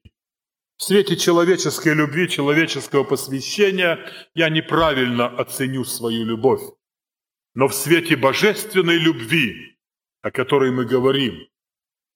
В 0.78 0.84
свете 0.84 1.18
человеческой 1.18 1.96
любви, 1.96 2.30
человеческого 2.30 3.04
посвящения 3.04 4.08
я 4.36 4.50
неправильно 4.50 5.26
оценю 5.26 5.84
свою 5.84 6.26
любовь. 6.26 6.62
Но 7.56 7.68
в 7.68 7.74
свете 7.74 8.18
божественной 8.18 9.00
любви, 9.00 9.80
о 10.22 10.30
которой 10.30 10.70
мы 10.70 10.86
говорим, 10.86 11.40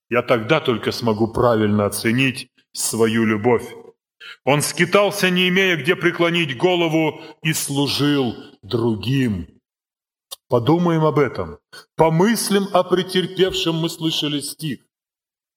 я 0.07 0.21
тогда 0.21 0.59
только 0.59 0.91
смогу 0.91 1.33
правильно 1.33 1.87
оценить 1.87 2.51
свою 2.73 3.25
любовь. 3.25 3.80
Он 4.43 4.61
скитался, 4.61 5.29
не 5.29 5.49
имея 5.49 5.77
где 5.77 5.95
преклонить 5.95 6.57
голову, 6.57 7.21
и 7.41 7.53
служил 7.53 8.35
другим. 8.61 9.47
Подумаем 10.47 11.05
об 11.05 11.17
этом. 11.17 11.59
Помыслим 11.95 12.67
о 12.73 12.83
претерпевшем, 12.83 13.75
мы 13.75 13.89
слышали 13.89 14.41
стих. 14.41 14.79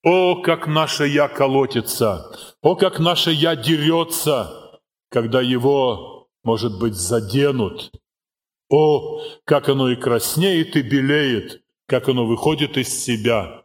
О, 0.04 0.42
как 0.42 0.66
наше 0.66 1.06
«я» 1.06 1.28
колотится! 1.28 2.30
О, 2.62 2.76
как 2.76 2.99
наше 2.99 3.33
«я» 3.33 3.56
дерется, 3.56 4.80
когда 5.11 5.40
его, 5.40 6.28
может 6.44 6.78
быть, 6.78 6.94
заденут! 6.94 7.90
О, 8.71 9.21
как 9.44 9.68
оно 9.68 9.90
и 9.90 9.97
краснеет, 9.97 10.76
и 10.76 10.83
белеет, 10.83 11.62
как 11.87 12.09
оно 12.09 12.26
выходит 12.26 12.76
из 12.76 12.88
себя! 12.88 13.64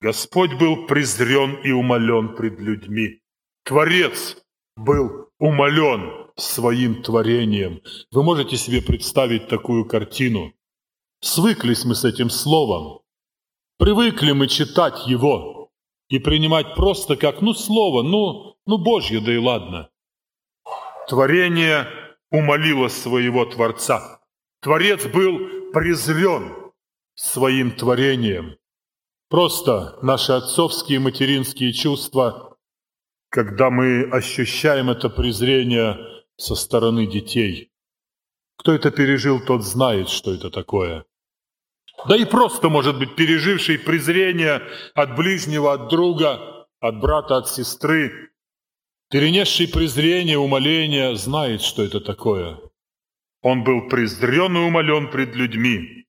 Господь 0.00 0.54
был 0.54 0.86
презрен 0.86 1.54
и 1.62 1.70
умолен 1.70 2.34
пред 2.34 2.58
людьми. 2.58 3.21
Творец 3.64 4.36
был 4.76 5.28
умолен 5.38 6.28
своим 6.36 7.02
творением. 7.02 7.80
Вы 8.10 8.22
можете 8.24 8.56
себе 8.56 8.82
представить 8.82 9.48
такую 9.48 9.84
картину? 9.84 10.52
Свыклись 11.20 11.84
мы 11.84 11.94
с 11.94 12.04
этим 12.04 12.28
словом. 12.28 13.02
Привыкли 13.78 14.32
мы 14.32 14.48
читать 14.48 15.06
его 15.06 15.70
и 16.08 16.18
принимать 16.18 16.74
просто 16.74 17.16
как, 17.16 17.40
ну, 17.40 17.54
слово, 17.54 18.02
ну, 18.02 18.56
ну, 18.66 18.78
Божье, 18.78 19.20
да 19.20 19.32
и 19.32 19.38
ладно. 19.38 19.90
Творение 21.08 21.86
умолило 22.30 22.88
своего 22.88 23.44
Творца. 23.44 24.20
Творец 24.60 25.06
был 25.06 25.70
презрен 25.72 26.52
своим 27.14 27.70
творением. 27.70 28.56
Просто 29.28 29.98
наши 30.02 30.32
отцовские 30.32 30.96
и 30.96 31.02
материнские 31.02 31.72
чувства, 31.72 32.51
когда 33.32 33.70
мы 33.70 34.04
ощущаем 34.12 34.90
это 34.90 35.08
презрение 35.08 35.96
со 36.36 36.54
стороны 36.54 37.06
детей. 37.06 37.72
Кто 38.58 38.74
это 38.74 38.90
пережил, 38.90 39.40
тот 39.40 39.64
знает, 39.64 40.10
что 40.10 40.34
это 40.34 40.50
такое. 40.50 41.06
Да 42.06 42.14
и 42.14 42.26
просто, 42.26 42.68
может 42.68 42.98
быть, 42.98 43.16
переживший 43.16 43.78
презрение 43.78 44.60
от 44.94 45.16
ближнего, 45.16 45.72
от 45.72 45.88
друга, 45.88 46.68
от 46.78 47.00
брата, 47.00 47.38
от 47.38 47.48
сестры. 47.48 48.32
перенесший 49.08 49.66
презрение, 49.66 50.36
умоление, 50.36 51.16
знает, 51.16 51.62
что 51.62 51.82
это 51.82 52.00
такое. 52.00 52.60
Он 53.40 53.64
был 53.64 53.88
презрен 53.88 54.54
и 54.56 54.60
умолен 54.60 55.10
пред 55.10 55.34
людьми. 55.34 56.06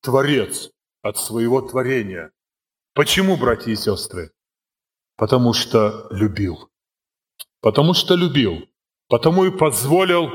Творец 0.00 0.70
от 1.02 1.18
своего 1.18 1.60
творения. 1.60 2.32
Почему, 2.94 3.36
братья 3.36 3.72
и 3.72 3.76
сестры? 3.76 4.32
Потому 5.16 5.52
что 5.52 6.08
любил. 6.10 6.70
Потому 7.60 7.94
что 7.94 8.14
любил. 8.14 8.68
Потому 9.08 9.44
и 9.44 9.50
позволил 9.50 10.30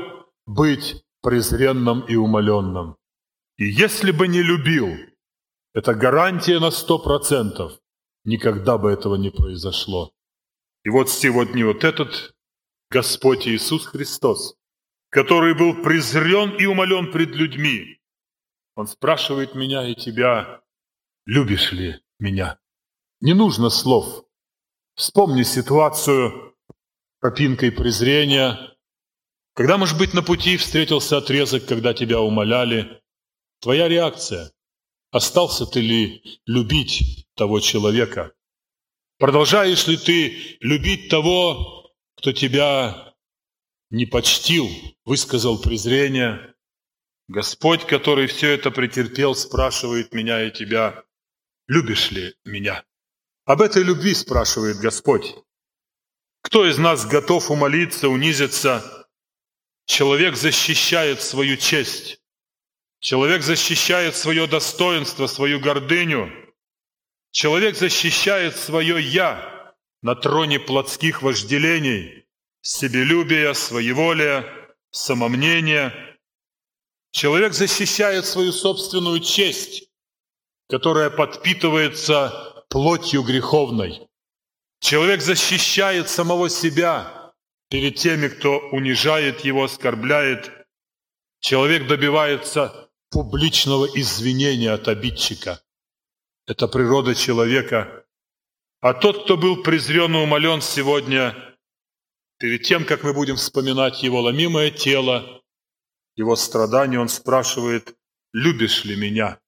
быть 0.46 1.04
презренным 1.22 2.00
и 2.00 2.16
умоленным. 2.16 2.96
И 3.56 3.66
если 3.66 4.10
бы 4.10 4.28
не 4.28 4.42
любил, 4.42 4.96
это 5.74 5.94
гарантия 5.94 6.58
на 6.58 6.70
сто 6.70 6.98
процентов, 6.98 7.78
никогда 8.24 8.76
бы 8.76 8.90
этого 8.90 9.14
не 9.16 9.30
произошло. 9.30 10.12
И 10.84 10.90
вот 10.90 11.08
сегодня 11.08 11.64
вот 11.64 11.84
этот 11.84 12.34
Господь 12.90 13.46
Иисус 13.46 13.86
Христос, 13.86 14.56
который 15.10 15.54
был 15.54 15.82
презрен 15.82 16.56
и 16.56 16.66
умолен 16.66 17.12
пред 17.12 17.30
людьми, 17.30 18.00
Он 18.74 18.86
спрашивает 18.86 19.54
меня 19.54 19.86
и 19.86 19.94
тебя, 19.94 20.62
любишь 21.24 21.72
ли 21.72 22.00
меня? 22.18 22.58
Не 23.20 23.34
нужно 23.34 23.70
слов. 23.70 24.24
Вспомни 24.94 25.42
ситуацию 25.42 26.54
попинкой 27.20 27.72
презрения, 27.72 28.76
когда, 29.54 29.78
может 29.78 29.98
быть, 29.98 30.12
на 30.12 30.22
пути 30.22 30.56
встретился 30.56 31.16
отрезок, 31.16 31.66
когда 31.66 31.94
тебя 31.94 32.20
умоляли, 32.20 33.02
твоя 33.60 33.88
реакция– 33.88 34.52
остался 35.10 35.66
ты 35.66 35.80
ли 35.80 36.40
любить 36.46 37.26
того 37.36 37.60
человека? 37.60 38.32
Продолжаешь 39.18 39.86
ли 39.86 39.96
ты 39.96 40.58
любить 40.60 41.08
того, 41.08 41.90
кто 42.16 42.32
тебя 42.32 43.14
не 43.90 44.04
почтил, 44.06 44.68
высказал 45.04 45.60
презрение? 45.60 46.54
Господь, 47.28 47.86
который 47.86 48.26
все 48.26 48.50
это 48.50 48.70
претерпел, 48.70 49.34
спрашивает 49.34 50.12
меня 50.12 50.42
и 50.42 50.50
тебя, 50.50 51.04
любишь 51.66 52.10
ли 52.10 52.34
меня? 52.44 52.84
Об 53.44 53.60
этой 53.60 53.82
любви 53.82 54.14
спрашивает 54.14 54.78
Господь. 54.78 55.34
Кто 56.42 56.68
из 56.68 56.78
нас 56.78 57.06
готов 57.06 57.50
умолиться, 57.50 58.08
унизиться, 58.08 59.02
Человек 59.86 60.36
защищает 60.36 61.22
свою 61.22 61.56
честь. 61.56 62.20
Человек 63.00 63.42
защищает 63.42 64.14
свое 64.16 64.46
достоинство, 64.46 65.26
свою 65.26 65.60
гордыню. 65.60 66.30
Человек 67.32 67.76
защищает 67.76 68.56
свое 68.56 69.02
«я» 69.02 69.74
на 70.02 70.14
троне 70.14 70.60
плотских 70.60 71.22
вожделений, 71.22 72.26
себелюбия, 72.60 73.52
своеволия, 73.54 74.46
самомнения. 74.90 75.92
Человек 77.10 77.54
защищает 77.54 78.24
свою 78.24 78.52
собственную 78.52 79.20
честь, 79.20 79.90
которая 80.68 81.10
подпитывается 81.10 82.51
плотью 82.72 83.22
греховной. 83.22 84.08
Человек 84.80 85.20
защищает 85.20 86.08
самого 86.08 86.48
себя– 86.48 87.18
перед 87.68 87.96
теми, 87.96 88.28
кто 88.28 88.58
унижает 88.70 89.40
его, 89.40 89.64
оскорбляет. 89.64 90.50
Человек 91.40 91.86
добивается 91.86 92.90
публичного 93.10 93.86
извинения 93.94 94.70
от 94.70 94.88
обидчика. 94.88 95.62
Это 96.46 96.68
природа 96.68 97.14
человека. 97.14 98.04
А 98.80 98.92
тот, 98.92 99.24
кто 99.24 99.38
был 99.38 99.62
презрен 99.62 100.14
и 100.14 100.18
умолен 100.18 100.60
сегодня, 100.60 101.34
перед 102.38 102.62
тем, 102.62 102.84
как 102.84 103.04
мы 103.04 103.14
будем 103.14 103.36
вспоминать 103.36 104.02
его 104.02 104.20
ломимое 104.20 104.70
тело, 104.70 105.42
его 106.14 106.36
страдания, 106.36 107.00
он 107.00 107.08
спрашивает, 107.08 107.96
«Любишь 108.34 108.84
ли 108.84 108.96
меня?» 108.96 109.38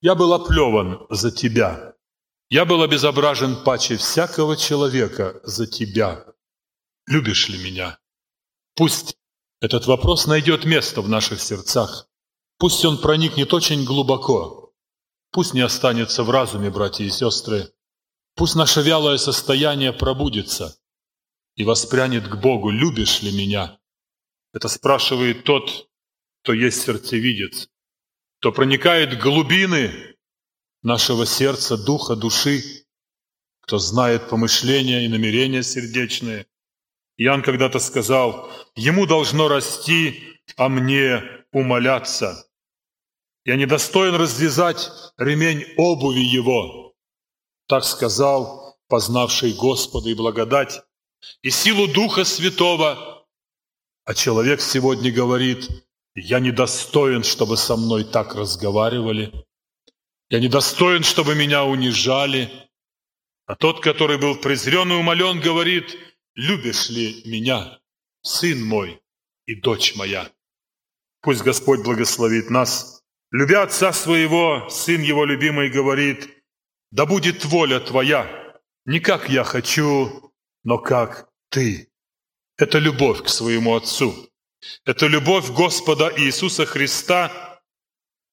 «Я 0.00 0.14
был 0.14 0.32
оплеван 0.32 1.06
за 1.10 1.32
тебя. 1.32 1.87
Я 2.50 2.64
был 2.64 2.82
обезображен 2.82 3.62
паче 3.62 3.96
всякого 3.96 4.56
человека 4.56 5.40
за 5.44 5.66
тебя 5.66 6.24
любишь 7.08 7.48
ли 7.48 7.58
меня? 7.58 7.98
Пусть 8.74 9.16
этот 9.60 9.86
вопрос 9.86 10.26
найдет 10.26 10.64
место 10.64 11.00
в 11.00 11.08
наших 11.08 11.40
сердцах. 11.40 12.08
Пусть 12.58 12.84
он 12.84 12.98
проникнет 12.98 13.52
очень 13.52 13.84
глубоко. 13.84 14.72
Пусть 15.30 15.54
не 15.54 15.60
останется 15.60 16.22
в 16.22 16.30
разуме, 16.30 16.70
братья 16.70 17.04
и 17.04 17.10
сестры. 17.10 17.72
Пусть 18.34 18.54
наше 18.54 18.82
вялое 18.82 19.16
состояние 19.16 19.92
пробудится 19.92 20.78
и 21.56 21.64
воспрянет 21.64 22.28
к 22.28 22.36
Богу. 22.36 22.70
Любишь 22.70 23.22
ли 23.22 23.32
меня? 23.32 23.80
Это 24.52 24.68
спрашивает 24.68 25.44
тот, 25.44 25.88
кто 26.42 26.52
есть 26.52 26.82
сердцевидец, 26.82 27.68
кто 28.38 28.52
проникает 28.52 29.20
глубины 29.20 30.16
нашего 30.82 31.26
сердца, 31.26 31.76
духа, 31.76 32.16
души, 32.16 32.62
кто 33.60 33.78
знает 33.78 34.28
помышления 34.28 35.04
и 35.04 35.08
намерения 35.08 35.62
сердечные– 35.62 36.46
Иоанн 37.18 37.42
когда-то 37.42 37.80
сказал, 37.80 38.48
«Ему 38.76 39.04
должно 39.04 39.48
расти, 39.48 40.22
а 40.56 40.68
мне 40.68 41.22
умоляться. 41.52 42.46
Я 43.44 43.56
недостоин 43.56 44.14
развязать 44.14 44.90
ремень 45.18 45.64
обуви 45.76 46.20
его». 46.20 46.94
Так 47.66 47.84
сказал 47.84 48.78
познавший 48.88 49.52
Господа 49.52 50.08
и 50.08 50.14
благодать, 50.14 50.80
и 51.42 51.50
силу 51.50 51.88
Духа 51.88 52.24
Святого. 52.24 53.26
А 54.04 54.14
человек 54.14 54.60
сегодня 54.60 55.12
говорит, 55.12 55.68
«Я 56.14 56.38
недостоин, 56.38 57.24
чтобы 57.24 57.56
со 57.56 57.76
мной 57.76 58.04
так 58.04 58.36
разговаривали. 58.36 59.44
Я 60.30 60.40
недостоин, 60.40 61.02
чтобы 61.02 61.34
меня 61.34 61.64
унижали». 61.64 62.50
А 63.46 63.56
тот, 63.56 63.80
который 63.80 64.18
был 64.18 64.36
презрен 64.36 64.92
и 64.92 64.94
умолен, 64.94 65.40
говорит– 65.40 65.96
любишь 66.38 66.88
ли 66.88 67.20
меня, 67.26 67.80
сын 68.22 68.64
мой 68.64 69.02
и 69.44 69.56
дочь 69.60 69.96
моя? 69.96 70.30
Пусть 71.20 71.42
Господь 71.42 71.82
благословит 71.82 72.48
нас. 72.48 73.02
Любя 73.30 73.64
отца 73.64 73.92
своего, 73.92 74.68
сын 74.70 75.02
его 75.02 75.24
любимый 75.24 75.68
говорит, 75.68 76.30
да 76.90 77.04
будет 77.04 77.44
воля 77.44 77.80
твоя, 77.80 78.26
не 78.86 79.00
как 79.00 79.28
я 79.28 79.44
хочу, 79.44 80.32
но 80.62 80.78
как 80.78 81.28
ты. 81.50 81.90
Это 82.56 82.78
любовь 82.78 83.24
к 83.24 83.28
своему 83.28 83.74
отцу. 83.74 84.30
Это 84.84 85.06
любовь 85.06 85.50
Господа 85.50 86.12
Иисуса 86.16 86.66
Христа 86.66 87.60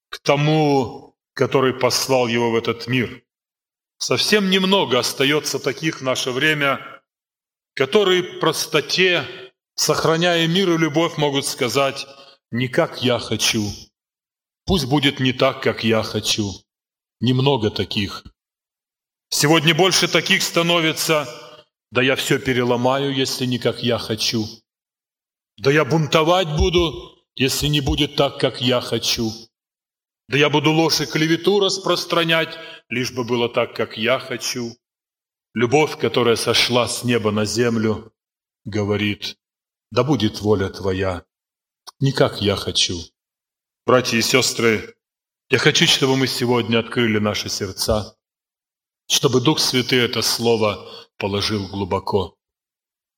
к 0.10 0.20
тому, 0.20 1.05
который 1.36 1.74
послал 1.74 2.28
его 2.28 2.50
в 2.50 2.56
этот 2.56 2.88
мир. 2.88 3.22
Совсем 4.00 4.50
немного 4.50 4.98
остается 4.98 5.60
таких 5.60 6.00
в 6.00 6.04
наше 6.04 6.32
время– 6.32 6.80
которые 7.76 8.24
в 8.24 8.40
простоте, 8.40 9.28
сохраняя 9.76 10.48
мир 10.48 10.72
и 10.74 10.78
любовь, 10.78 11.18
могут 11.18 11.46
сказать 11.46 12.08
«не 12.52 12.68
как 12.68 13.04
я 13.04 13.20
хочу». 13.20 13.70
Пусть 14.66 14.86
будет 14.86 15.20
не 15.20 15.32
так, 15.32 15.62
как 15.62 15.84
я 15.84 16.02
хочу. 16.02 16.52
Немного 17.20 17.70
таких. 17.70 18.24
Сегодня 19.30 19.76
больше 19.76 20.08
таких 20.08 20.42
становится 20.42 21.28
«да 21.92 22.02
я 22.02 22.16
все 22.16 22.40
переломаю, 22.40 23.14
если 23.14 23.46
не 23.46 23.60
как 23.60 23.84
я 23.84 23.98
хочу». 23.98 24.48
«Да 25.58 25.72
я 25.72 25.86
бунтовать 25.86 26.50
буду, 26.58 27.18
если 27.36 27.68
не 27.68 27.82
будет 27.82 28.16
так, 28.16 28.40
как 28.40 28.62
я 28.62 28.82
хочу». 28.82 29.32
«Да 30.28 30.38
я 30.38 30.50
буду 30.50 30.72
ложь 30.72 31.02
и 31.02 31.06
клевету 31.06 31.60
распространять, 31.60 32.58
лишь 32.90 33.12
бы 33.12 33.24
было 33.24 33.50
так, 33.50 33.76
как 33.76 33.98
я 33.98 34.20
хочу». 34.20 34.76
Любовь, 35.54 35.98
которая 35.98 36.36
сошла 36.36 36.86
с 36.88 37.06
неба 37.06 37.32
на 37.32 37.46
землю, 37.46 38.12
говорит, 38.66 39.38
да 39.90 40.04
будет 40.04 40.42
воля 40.42 40.70
Твоя, 40.70 41.24
не 42.02 42.12
как 42.12 42.42
я 42.42 42.58
хочу. 42.58 42.98
Братья 43.86 44.18
и 44.18 44.22
сестры, 44.22 44.96
я 45.50 45.58
хочу, 45.58 45.88
чтобы 45.88 46.18
мы 46.18 46.28
сегодня 46.28 46.80
открыли 46.80 47.20
наши 47.20 47.48
сердца, 47.48 48.18
чтобы 49.08 49.40
Дух 49.40 49.60
Святый 49.60 50.00
это 50.00 50.22
Слово 50.22 50.86
положил 51.18 51.70
глубоко. 51.70 52.36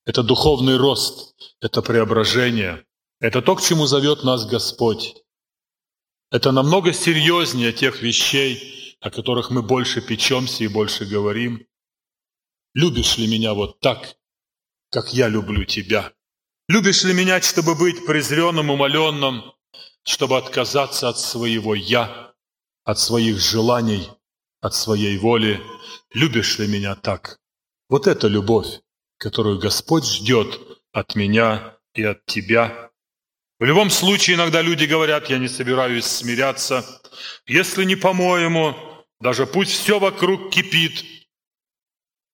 Это 0.05 0.21
духовный 0.21 0.77
рост, 0.77 1.35
это 1.59 1.81
преображение, 1.81 2.85
это 3.19 3.41
то, 3.41 3.55
к 3.55 3.63
чему 3.63 3.87
зовет 3.87 4.23
нас 4.23 4.45
Господь. 4.45 5.15
Это 6.29 6.51
намного 6.51 6.93
серьезнее 6.93 7.71
тех 7.71 8.01
вещей, 8.01 8.97
о 8.99 9.09
которых 9.09 9.49
мы 9.49 9.61
больше 9.61 10.01
печемся 10.01 10.63
и 10.63 10.67
больше 10.67 11.05
говорим. 11.05 11.65
Любишь 12.73 13.17
ли 13.17 13.27
меня 13.27 13.53
вот 13.53 13.79
так, 13.79 14.17
как 14.91 15.13
я 15.13 15.29
люблю 15.29 15.63
тебя? 15.65 16.13
Любишь 16.67 17.03
ли 17.03 17.13
меня, 17.13 17.41
чтобы 17.41 17.75
быть 17.75 18.05
презренным, 18.05 18.69
умоленным, 18.69 19.53
чтобы 20.03 20.37
отказаться 20.37 21.09
от 21.09 21.17
своего 21.17 21.75
«я», 21.75 22.33
от 22.83 22.99
своих 22.99 23.39
желаний, 23.39 24.09
от 24.61 24.73
своей 24.73 25.17
воли? 25.17 25.61
Любишь 26.13 26.59
ли 26.59 26.67
меня 26.67 26.95
так? 26.95 27.39
Вот 27.89 28.07
это 28.07 28.27
любовь. 28.27 28.81
которую 29.17 29.59
Господь 29.59 30.05
ждет 30.05 30.59
от 30.91 31.15
меня 31.15 31.77
и 31.93 32.03
от 32.03 32.25
тебя. 32.25 32.91
В 33.59 33.63
любом 33.63 33.89
случае, 33.89 34.35
иногда 34.35 34.61
люди 34.61 34.85
говорят, 34.85 35.29
я 35.29 35.39
не 35.39 35.47
собираюсь 35.47 36.05
смиряться. 36.05 36.85
Если 37.47 37.85
не 37.85 37.95
по-моему, 37.95 38.75
даже 39.19 39.47
пусть 39.47 39.71
все 39.71 39.99
вокруг 39.99 40.51
кипит, 40.51 41.03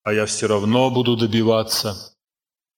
а 0.03 0.13
я 0.13 0.25
все 0.25 0.47
равно 0.47 0.89
буду 0.91 1.15
добиваться. 1.15 2.17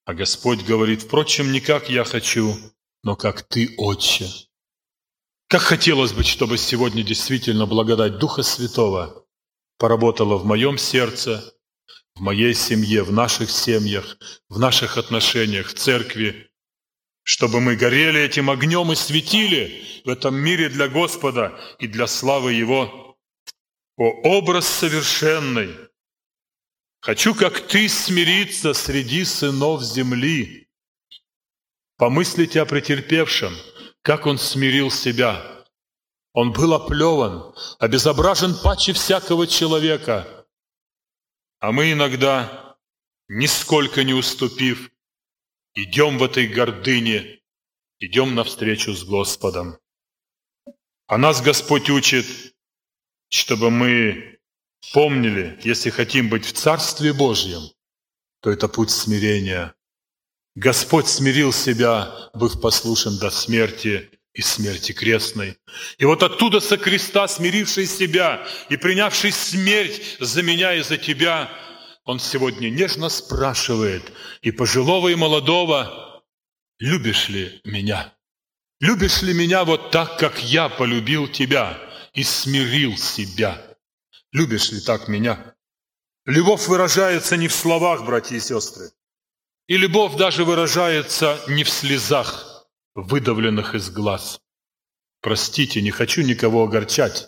А 0.05 0.13
Господь 0.13 0.63
говорит, 0.63 1.01
впрочем, 1.01 1.51
не 1.51 1.59
как 1.59 1.89
я 1.89 2.03
хочу, 2.03 2.55
но 3.03 3.15
как 3.15 3.41
ты, 3.41 3.73
Отче. 3.77 4.29
Как 5.47 5.61
хотелось 5.61 6.13
бы, 6.13 6.23
чтобы 6.23 6.59
сегодня 6.59 7.03
действительно 7.03 7.65
благодать 7.65 8.19
Духа 8.19 8.43
Святого 8.43 9.25
поработала 9.79 10.37
в 10.37 10.45
моем 10.45 10.77
сердце, 10.77 11.53
в 12.13 12.21
моей 12.21 12.53
семье, 12.53 13.03
в 13.03 13.11
наших 13.11 13.49
семьях, 13.49 14.17
в 14.49 14.59
наших 14.59 14.97
отношениях, 14.97 15.67
в 15.67 15.73
церкви, 15.73 16.51
чтобы 17.25 17.59
мы 17.59 17.75
горели 17.75 18.21
этим 18.21 18.51
огнем 18.51 18.91
и 18.91 18.95
светили 18.95 19.83
в 20.05 20.09
этом 20.09 20.35
мире 20.35 20.69
для 20.69 20.87
Господа 20.87 21.59
и 21.79 21.87
для 21.87 22.05
славы 22.05 22.53
Его. 22.53 23.17
О, 23.97 24.03
образ 24.37 24.67
совершенный! 24.67 25.75
Хочу, 27.01 27.33
как 27.33 27.67
ты, 27.67 27.89
смириться 27.89 28.73
среди 28.73 29.25
сынов 29.25 29.81
земли. 29.83 30.69
Помыслите 31.97 32.61
о 32.61 32.65
претерпевшем, 32.67 33.55
как 34.03 34.27
он 34.27 34.37
смирил 34.37 34.91
себя. 34.91 35.65
Он 36.33 36.51
был 36.51 36.75
оплеван, 36.75 37.55
обезображен 37.79 38.53
паче 38.61 38.93
всякого 38.93 39.47
человека. 39.47 40.45
А 41.59 41.71
мы 41.71 41.91
иногда, 41.91 42.77
нисколько 43.27 44.03
не 44.03 44.13
уступив, 44.13 44.91
идем 45.75 46.17
в 46.17 46.23
этой 46.23 46.47
гордыне, 46.47 47.39
идем 47.99 48.35
навстречу 48.35 48.93
с 48.93 49.03
Господом. 49.03 49.77
А 51.07 51.17
нас 51.17 51.41
Господь 51.41 51.89
учит, 51.89 52.25
чтобы 53.29 53.69
мы 53.69 54.35
Помнили, 54.93 55.59
если 55.63 55.89
хотим 55.89 56.29
быть 56.29 56.45
в 56.45 56.53
Царстве 56.53 57.13
Божьем, 57.13 57.61
то 58.41 58.51
это 58.51 58.67
путь 58.67 58.91
смирения. 58.91 59.73
Господь 60.55 61.07
смирил 61.07 61.51
себя, 61.51 62.13
быв 62.33 62.61
послушен 62.61 63.17
до 63.17 63.29
смерти 63.29 64.09
и 64.33 64.41
смерти 64.41 64.91
крестной. 64.91 65.57
И 65.97 66.05
вот 66.05 66.23
оттуда 66.23 66.59
со 66.59 66.77
креста, 66.77 67.27
смиривший 67.27 67.87
себя 67.87 68.45
и 68.69 68.77
принявший 68.77 69.31
смерть 69.31 70.17
за 70.19 70.43
меня 70.43 70.75
и 70.75 70.81
за 70.81 70.97
тебя, 70.97 71.51
Он 72.05 72.19
сегодня 72.19 72.69
нежно 72.69 73.09
спрашивает 73.09 74.13
и 74.41 74.51
пожилого, 74.51 75.09
и 75.09 75.15
молодого, 75.15 76.23
любишь 76.77 77.29
ли 77.29 77.59
меня? 77.65 78.13
Любишь 78.79 79.23
ли 79.23 79.33
меня 79.33 79.65
вот 79.65 79.89
так, 79.89 80.19
как 80.19 80.43
я 80.43 80.69
полюбил 80.69 81.27
тебя 81.27 81.79
и 82.13 82.23
смирил 82.23 82.95
себя? 82.95 83.59
Любишь 84.31 84.71
ли 84.71 84.81
так 84.81 85.07
меня? 85.07 85.55
Любовь 86.25 86.67
выражается 86.67 87.37
не 87.37 87.47
в 87.47 87.53
словах, 87.53 88.05
братья 88.05 88.35
и 88.35 88.39
сестры. 88.39 88.91
И 89.67 89.75
любовь 89.75 90.15
даже 90.15 90.45
выражается 90.45 91.39
не 91.47 91.63
в 91.63 91.69
слезах, 91.69 92.67
выдавленных 92.93 93.73
из 93.73 93.89
глаз. 93.89 94.41
Простите, 95.21 95.81
не 95.81 95.89
хочу 95.89 96.21
никого 96.21 96.65
огорчать. 96.65 97.25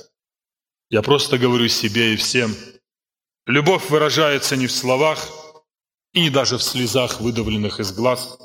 Я 0.92 1.02
просто 1.02 1.40
говорю 1.40 1.68
себе 1.68 2.14
и 2.14 2.16
всем. 2.16 2.56
Любовь 3.48 3.90
выражается 3.90 4.56
не 4.56 4.68
в 4.68 4.72
словах 4.72 5.28
и 6.14 6.22
не 6.22 6.30
даже 6.30 6.60
в 6.60 6.64
слезах, 6.64 7.20
выдавленных 7.20 7.80
из 7.80 7.92
глаз. 7.92 8.38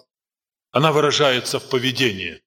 Она 0.71 0.93
выражается 0.93 1.61
в 1.61 1.69
поведении. 1.69 2.43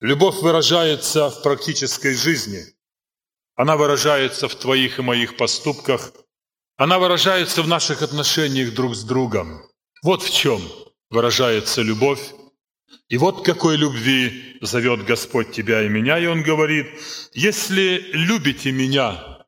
Любовь 0.00 0.42
выражается 0.42 1.30
в 1.30 1.42
практической 1.42 2.14
жизни– 2.14 2.64
она 3.54 3.76
выражается 3.76 4.48
в 4.48 4.54
твоих 4.54 4.98
и 4.98 5.02
моих 5.02 5.36
поступках. 5.36 6.12
Она 6.76 6.98
выражается 6.98 7.62
в 7.62 7.68
наших 7.68 8.02
отношениях 8.02 8.74
друг 8.74 8.94
с 8.94 9.04
другом. 9.04 9.62
Вот 10.02 10.22
в 10.22 10.34
чем 10.34 10.60
выражается 11.10 11.82
любовь. 11.82 12.32
И 13.08 13.18
вот 13.18 13.44
какой 13.44 13.76
любви 13.76 14.58
зовет 14.62 15.04
Господь 15.04 15.52
тебя 15.52 15.82
и 15.82 15.88
меня. 15.88 16.18
И 16.18 16.26
Он 16.26 16.42
говорит, 16.42 16.86
если 17.34 17.98
любите 18.12 18.72
меня, 18.72 19.41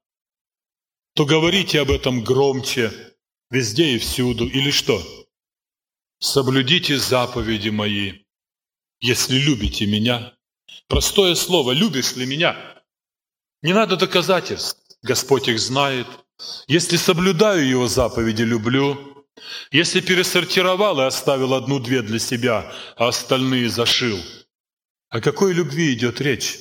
то 1.15 1.25
говорите 1.27 1.81
об 1.81 1.91
этом 1.91 2.25
громче, 2.25 2.93
везде 3.51 3.95
и 3.95 3.99
всюду. 3.99 4.47
Или 4.47 4.71
что? 4.71 5.03
Соблюдите 6.19 6.99
заповеди 6.99 7.69
мои, 7.69 8.25
если 9.01 9.37
любите 9.39 9.87
меня. 9.87 10.35
Простое 10.89 11.35
слово 11.35 11.73
«любишь 11.73 12.17
ли 12.17 12.27
меня?» 12.27 12.57
Не 13.63 13.73
надо 13.73 13.97
доказательств, 13.97 14.81
Господь 15.03 15.49
их 15.49 15.59
знает. 15.59 16.07
Если 16.67 16.97
соблюдаю 16.97 17.67
Его 17.67 17.87
заповеди, 17.87 18.43
люблю. 18.43 19.27
Если 19.71 20.01
пересортировал 20.01 21.01
и 21.01 21.05
оставил 21.05 21.55
одну-две 21.55 22.03
для 22.03 22.19
себя, 22.19 22.73
а 22.97 23.09
остальные 23.09 23.69
зашил. 23.69 24.19
О 25.09 25.21
какой 25.21 25.53
любви 25.53 25.95
идет 25.95 26.21
речь? 26.21 26.59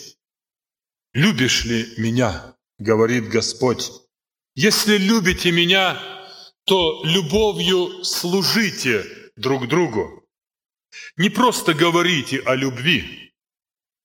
«Любишь 1.14 1.66
ли 1.66 1.94
меня?»— 1.98 2.56
говорит 2.80 3.30
Господь. 3.30 3.92
«Если 4.56 4.98
любите 4.98 5.52
меня, 5.52 6.00
то 6.66 7.02
любовью 7.04 8.04
служите 8.04 9.06
друг 9.36 9.68
другу. 9.68 10.24
Не 11.18 11.30
просто 11.30 11.74
говорите 11.74 12.40
о 12.46 12.56
любви, 12.56 13.24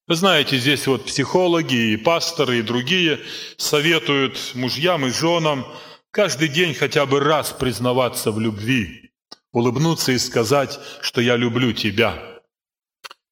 вы 0.09 0.15
знаете, 0.15 0.57
здесь 0.57 0.87
вот 0.87 1.05
психологи 1.05 1.93
и 1.93 1.99
пасторы 1.99 2.61
и 2.61 2.63
другие 2.63 3.21
советуют 3.59 4.53
мужьям 4.55 5.05
и 5.05 5.11
женам 5.11 5.67
каждый 6.11 6.49
день 6.49 6.73
хотя 6.73 7.05
бы 7.05 7.21
раз 7.21 7.53
признаваться 7.53 8.33
в 8.33 8.41
любви, 8.41 9.13
улыбнуться 9.53 10.13
и 10.13 10.19
сказать, 10.19 10.81
что 11.03 11.21
я 11.21 11.37
люблю 11.37 11.75
тебя. 11.75 12.41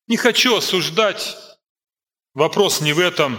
Не 0.06 0.18
хочу 0.18 0.54
осуждать. 0.54 1.38
Вопрос 2.34 2.82
не 2.82 2.92
в 2.92 2.98
этом. 2.98 3.38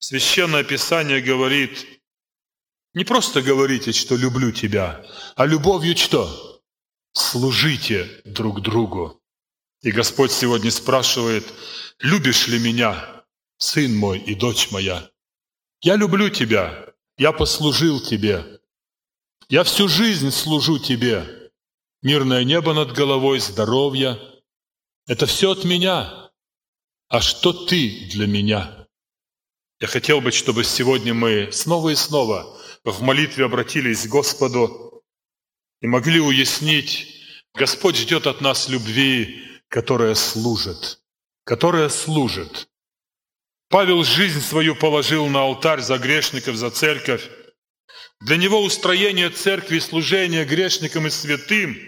Священное 0.00 0.64
Писание 0.64 1.20
говорит, 1.20 1.95
не 2.96 3.04
просто 3.04 3.42
говорите, 3.42 3.92
что 3.92 4.16
люблю 4.16 4.52
тебя, 4.52 5.04
а 5.36 5.44
любовью 5.44 5.94
что? 5.98 6.62
Служите 7.12 8.22
друг 8.24 8.62
другу. 8.62 9.20
И 9.82 9.92
Господь 9.92 10.32
сегодня 10.32 10.70
спрашивает, 10.70 11.44
любишь 12.00 12.48
ли 12.48 12.58
меня, 12.58 13.22
сын 13.58 13.94
мой 13.94 14.18
и 14.18 14.34
дочь 14.34 14.70
моя? 14.70 15.10
Я 15.82 15.96
люблю 15.96 16.30
тебя, 16.30 16.86
я 17.18 17.32
послужил 17.32 18.00
тебе. 18.00 18.60
Я 19.50 19.62
всю 19.64 19.88
жизнь 19.88 20.30
служу 20.30 20.78
тебе. 20.78 21.50
Мирное 22.00 22.44
небо 22.44 22.72
над 22.72 22.92
головой, 22.92 23.40
здоровье. 23.40 24.18
Это 25.06 25.26
все 25.26 25.50
от 25.50 25.64
меня. 25.64 26.30
А 27.08 27.20
что 27.20 27.52
ты 27.52 28.08
для 28.10 28.26
меня? 28.26 28.88
Я 29.80 29.86
хотел 29.86 30.22
бы, 30.22 30.32
чтобы 30.32 30.64
сегодня 30.64 31.12
мы 31.12 31.50
снова 31.52 31.90
и 31.90 31.94
снова 31.94 32.56
в 32.86 33.02
молитве 33.02 33.44
обратились 33.44 34.06
к 34.06 34.10
Господу 34.10 35.02
и 35.82 35.86
могли 35.86 36.20
уяснить, 36.20 37.14
Господь 37.54 37.96
ждет 37.96 38.26
от 38.26 38.40
нас 38.40 38.68
любви, 38.68 39.44
которая 39.68 40.14
служит 40.14 41.00
которая 41.46 41.88
служит. 41.88 42.68
Павел 43.68 44.02
жизнь 44.02 44.40
свою 44.40 44.74
положил 44.74 45.28
на 45.28 45.42
алтарь 45.42 45.80
за 45.80 45.96
грешников, 45.98 46.56
за 46.56 46.70
церковь. 46.70 47.30
Для 48.20 48.36
него 48.36 48.60
устроение 48.62 49.30
церкви 49.30 49.76
и 49.76 49.80
служение 49.80 50.44
грешникам 50.44 51.06
и 51.06 51.10
святым 51.10 51.78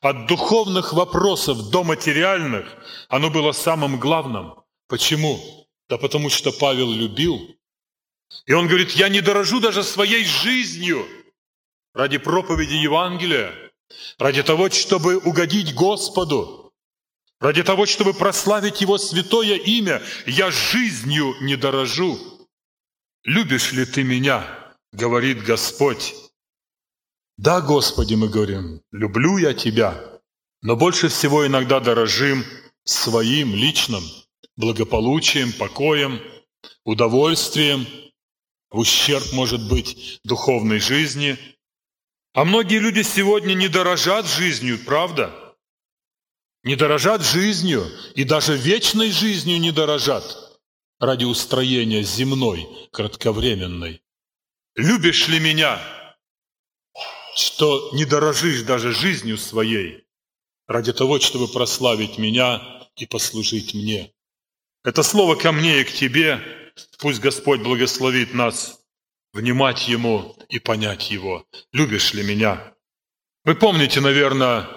от 0.00 0.26
духовных 0.26 0.92
вопросов 0.92 1.70
до 1.70 1.84
материальных, 1.84 2.66
оно 3.08 3.30
было 3.30 3.52
самым 3.52 4.00
главным. 4.00 4.54
Почему? 4.88 5.68
Да 5.88 5.96
потому 5.96 6.28
что 6.28 6.50
Павел 6.50 6.90
любил. 6.90 7.56
И 8.46 8.52
он 8.52 8.66
говорит, 8.66 8.92
я 8.92 9.08
не 9.08 9.20
дорожу 9.20 9.60
даже 9.60 9.82
своей 9.82 10.24
жизнью 10.24 11.06
ради 11.94 12.18
проповеди 12.18 12.74
Евангелия, 12.74 13.54
ради 14.18 14.42
того, 14.42 14.70
чтобы 14.70 15.18
угодить 15.18 15.74
Господу. 15.74 16.72
Ради 17.40 17.62
того, 17.62 17.86
чтобы 17.86 18.12
прославить 18.12 18.82
Его 18.82 18.98
святое 18.98 19.56
имя, 19.56 20.02
я 20.26 20.50
жизнью 20.50 21.34
не 21.40 21.56
дорожу. 21.56 22.18
Любишь 23.24 23.72
ли 23.72 23.86
ты 23.86 24.02
меня, 24.02 24.46
говорит 24.92 25.42
Господь. 25.42 26.14
Да, 27.38 27.62
Господи, 27.62 28.14
мы 28.14 28.28
говорим, 28.28 28.82
люблю 28.92 29.38
я 29.38 29.54
Тебя, 29.54 30.20
но 30.60 30.76
больше 30.76 31.08
всего 31.08 31.46
иногда 31.46 31.80
дорожим 31.80 32.44
своим 32.84 33.54
личным 33.54 34.02
благополучием, 34.56 35.52
покоем, 35.54 36.20
удовольствием, 36.84 37.86
ущерб, 38.70 39.32
может 39.32 39.66
быть, 39.68 40.20
духовной 40.24 40.80
жизни. 40.80 41.38
А 42.32 42.44
многие 42.44 42.78
люди 42.78 43.02
сегодня 43.02 43.54
не 43.54 43.68
дорожат 43.68 44.26
жизнью, 44.26 44.78
правда? 44.84 45.34
Не 46.62 46.76
дорожат 46.76 47.22
жизнью 47.22 47.86
и 48.14 48.24
даже 48.24 48.56
вечной 48.56 49.10
жизнью 49.10 49.58
не 49.60 49.72
дорожат 49.72 50.60
ради 50.98 51.24
устроения 51.24 52.02
земной, 52.02 52.68
кратковременной. 52.92 54.02
Любишь 54.76 55.28
ли 55.28 55.40
меня, 55.40 55.80
что 57.34 57.90
не 57.94 58.04
дорожишь 58.04 58.62
даже 58.62 58.92
жизнью 58.92 59.38
своей 59.38 60.04
ради 60.68 60.92
того, 60.92 61.18
чтобы 61.18 61.48
прославить 61.48 62.18
меня 62.18 62.86
и 62.96 63.06
послужить 63.06 63.74
мне? 63.74 64.12
Это 64.84 65.02
слово 65.02 65.34
ко 65.34 65.52
мне 65.52 65.80
и 65.80 65.84
к 65.84 65.92
тебе. 65.92 66.59
Пусть 66.98 67.20
Господь 67.20 67.60
благословит 67.60 68.34
нас 68.34 68.80
внимать 69.32 69.88
Ему 69.88 70.36
и 70.48 70.58
понять 70.58 71.10
Его. 71.10 71.46
Любишь 71.72 72.14
ли 72.14 72.22
меня? 72.22 72.74
Вы 73.44 73.54
помните, 73.54 74.00
наверное, 74.00 74.68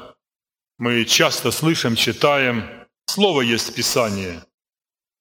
мы 0.78 1.06
часто 1.06 1.52
слышим, 1.52 1.96
читаем, 1.96 2.88
слово 3.06 3.42
есть 3.42 3.70
в 3.70 3.76
Писании. 3.76 4.42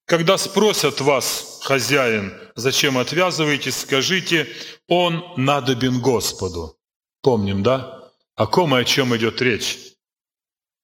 Когда 0.06 0.36
спросят 0.36 1.00
вас, 1.00 1.60
хозяин, 1.62 2.32
зачем 2.54 2.98
отвязываетесь, 2.98 3.80
скажите, 3.80 4.48
он 4.88 5.24
надобен 5.36 6.00
Господу. 6.00 6.76
Помним, 7.22 7.62
да? 7.62 8.10
О 8.34 8.46
ком 8.46 8.76
и 8.76 8.80
о 8.80 8.84
чем 8.84 9.16
идет 9.16 9.40
речь? 9.40 9.78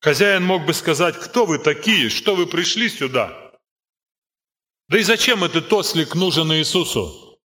Хозяин 0.00 0.44
мог 0.44 0.64
бы 0.64 0.74
сказать, 0.74 1.16
кто 1.16 1.44
вы 1.44 1.58
такие, 1.58 2.08
что 2.08 2.36
вы 2.36 2.46
пришли 2.46 2.88
сюда? 2.88 3.47
Да 4.88 4.98
и 4.98 5.02
зачем 5.02 5.44
этот 5.44 5.70
ослик 5.72 6.14
нужен 6.14 6.52
Иисусу? 6.54 7.38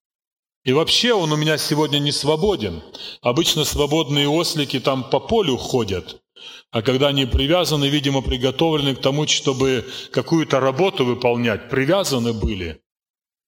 И 0.64 0.72
вообще 0.72 1.12
он 1.12 1.32
у 1.32 1.36
меня 1.36 1.58
сегодня 1.58 1.98
не 1.98 2.12
свободен. 2.12 2.82
Обычно 3.20 3.64
свободные 3.64 4.28
ослики 4.28 4.78
там 4.78 5.10
по 5.10 5.18
полю 5.18 5.56
ходят. 5.56 6.22
А 6.70 6.82
когда 6.82 7.08
они 7.08 7.26
привязаны, 7.26 7.86
видимо, 7.86 8.22
приготовлены 8.22 8.94
к 8.94 9.00
тому, 9.00 9.26
чтобы 9.26 9.84
какую-то 10.12 10.60
работу 10.60 11.04
выполнять, 11.04 11.68
привязаны 11.68 12.32
были. 12.32 12.80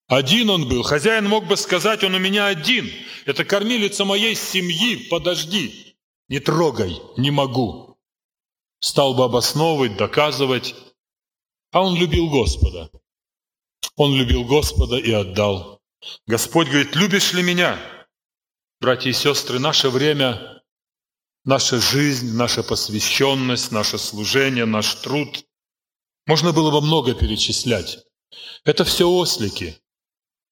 Один 0.08 0.50
он 0.50 0.68
был. 0.68 0.82
Хозяин 0.82 1.28
мог 1.28 1.46
бы 1.46 1.56
сказать, 1.56 2.02
он 2.02 2.14
у 2.14 2.18
меня 2.18 2.46
один. 2.46 2.90
Это 3.26 3.44
кормилица 3.44 4.04
моей 4.04 4.34
семьи, 4.34 5.06
подожди. 5.08 5.96
Не 6.28 6.40
трогай, 6.40 7.00
не 7.16 7.30
могу. 7.30 7.96
Стал 8.80 9.14
бы 9.14 9.24
обосновывать, 9.24 9.96
доказывать. 9.96 10.74
А 11.70 11.82
он 11.82 11.96
любил 11.96 12.28
Господа. 12.28 12.90
Он 13.96 14.14
любил 14.14 14.44
Господа 14.44 14.96
и 14.96 15.12
отдал. 15.12 15.80
Господь 16.26 16.68
говорит, 16.68 16.94
любишь 16.94 17.32
ли 17.32 17.42
меня? 17.42 17.78
Братья 18.80 19.10
и 19.10 19.12
сестры, 19.12 19.58
наше 19.58 19.88
время 19.88 20.54
наша 21.44 21.80
жизнь, 21.80 22.36
наша 22.36 22.62
посвященность, 22.62 23.70
наше 23.70 23.98
служение, 23.98 24.64
наш 24.64 24.94
труд. 24.96 25.44
Можно 26.26 26.52
было 26.52 26.70
бы 26.70 26.80
много 26.80 27.14
перечислять. 27.14 27.98
Это 28.64 28.84
все 28.84 29.08
ослики, 29.08 29.78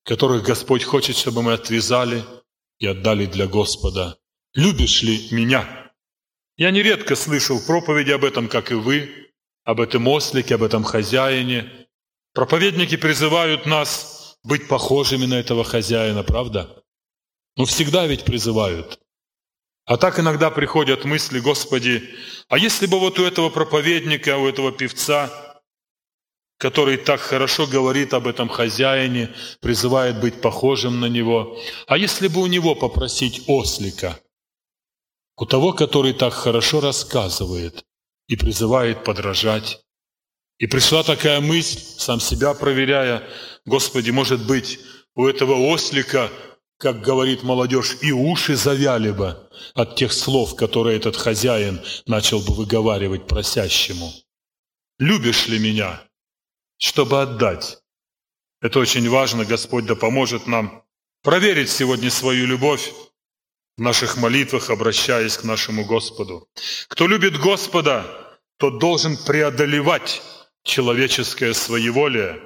которых 0.04 0.44
Господь 0.44 0.84
хочет, 0.84 1.16
чтобы 1.16 1.42
мы 1.42 1.54
отвязали 1.54 2.24
и 2.78 2.86
отдали 2.86 3.26
для 3.26 3.46
Господа. 3.46 4.18
Любишь 4.54 5.02
ли 5.02 5.28
меня? 5.30 5.92
Я 6.56 6.70
нередко 6.70 7.16
слышал 7.16 7.58
проповеди 7.66 8.10
об 8.10 8.24
этом, 8.24 8.48
как 8.48 8.70
и 8.70 8.74
вы, 8.74 9.32
об 9.64 9.80
этом 9.80 10.06
ослике, 10.08 10.56
об 10.56 10.62
этом 10.62 10.84
хозяине. 10.84 11.81
Проповедники 12.34 12.96
призывают 12.96 13.66
нас 13.66 14.38
быть 14.42 14.68
похожими 14.68 15.26
на 15.26 15.34
этого 15.34 15.64
хозяина, 15.64 16.22
правда? 16.22 16.82
Ну, 17.56 17.66
всегда 17.66 18.06
ведь 18.06 18.24
призывают. 18.24 18.98
А 19.84 19.96
так 19.96 20.18
иногда 20.18 20.50
приходят 20.50 21.04
мысли, 21.04 21.40
Господи, 21.40 22.08
а 22.48 22.56
если 22.56 22.86
бы 22.86 22.98
вот 22.98 23.18
у 23.18 23.24
этого 23.24 23.50
проповедника, 23.50 24.38
у 24.38 24.46
этого 24.46 24.72
певца, 24.72 25.30
который 26.56 26.96
так 26.96 27.20
хорошо 27.20 27.66
говорит 27.66 28.14
об 28.14 28.26
этом 28.26 28.48
хозяине, 28.48 29.34
призывает 29.60 30.20
быть 30.20 30.40
похожим 30.40 31.00
на 31.00 31.06
него, 31.06 31.58
а 31.86 31.98
если 31.98 32.28
бы 32.28 32.40
у 32.40 32.46
него 32.46 32.74
попросить 32.74 33.42
ослика, 33.48 34.20
у 35.36 35.44
того, 35.44 35.72
который 35.72 36.12
так 36.12 36.32
хорошо 36.32 36.80
рассказывает 36.80 37.84
и 38.28 38.36
призывает 38.36 39.02
подражать, 39.02 39.82
и 40.62 40.66
пришла 40.68 41.02
такая 41.02 41.40
мысль, 41.40 41.80
сам 41.98 42.20
себя 42.20 42.54
проверяя, 42.54 43.28
Господи, 43.66 44.10
может 44.10 44.46
быть, 44.46 44.78
у 45.16 45.26
этого 45.26 45.54
ослика 45.54 46.30
как 46.78 47.00
говорит 47.00 47.42
молодежь, 47.42 47.96
и 48.00 48.12
уши 48.12 48.56
завяли 48.56 49.10
бы 49.10 49.48
от 49.74 49.96
тех 49.96 50.12
слов, 50.12 50.56
которые 50.56 50.96
этот 50.96 51.16
хозяин 51.16 51.80
начал 52.06 52.40
бы 52.40 52.54
выговаривать 52.54 53.26
просящему. 53.28 54.12
«Любишь 54.98 55.48
ли 55.48 55.58
меня?» 55.58 56.00
Чтобы 56.78 57.22
отдать. 57.22 57.78
Это 58.60 58.80
очень 58.80 59.08
важно, 59.08 59.44
Господь 59.44 59.86
да 59.86 59.94
поможет 59.94 60.48
нам 60.48 60.84
проверить 61.22 61.70
сегодня 61.70 62.10
свою 62.10 62.46
любовь 62.46 62.92
в 63.76 63.80
наших 63.80 64.16
молитвах, 64.16 64.70
обращаясь 64.70 65.36
к 65.36 65.44
нашему 65.44 65.84
Господу. 65.84 66.48
Кто 66.88 67.06
любит 67.06 67.38
Господа, 67.38 68.04
тот 68.58 68.80
должен 68.80 69.16
преодолевать 69.16 70.22
человеческое 70.64 71.54
своеволие. 71.54 72.40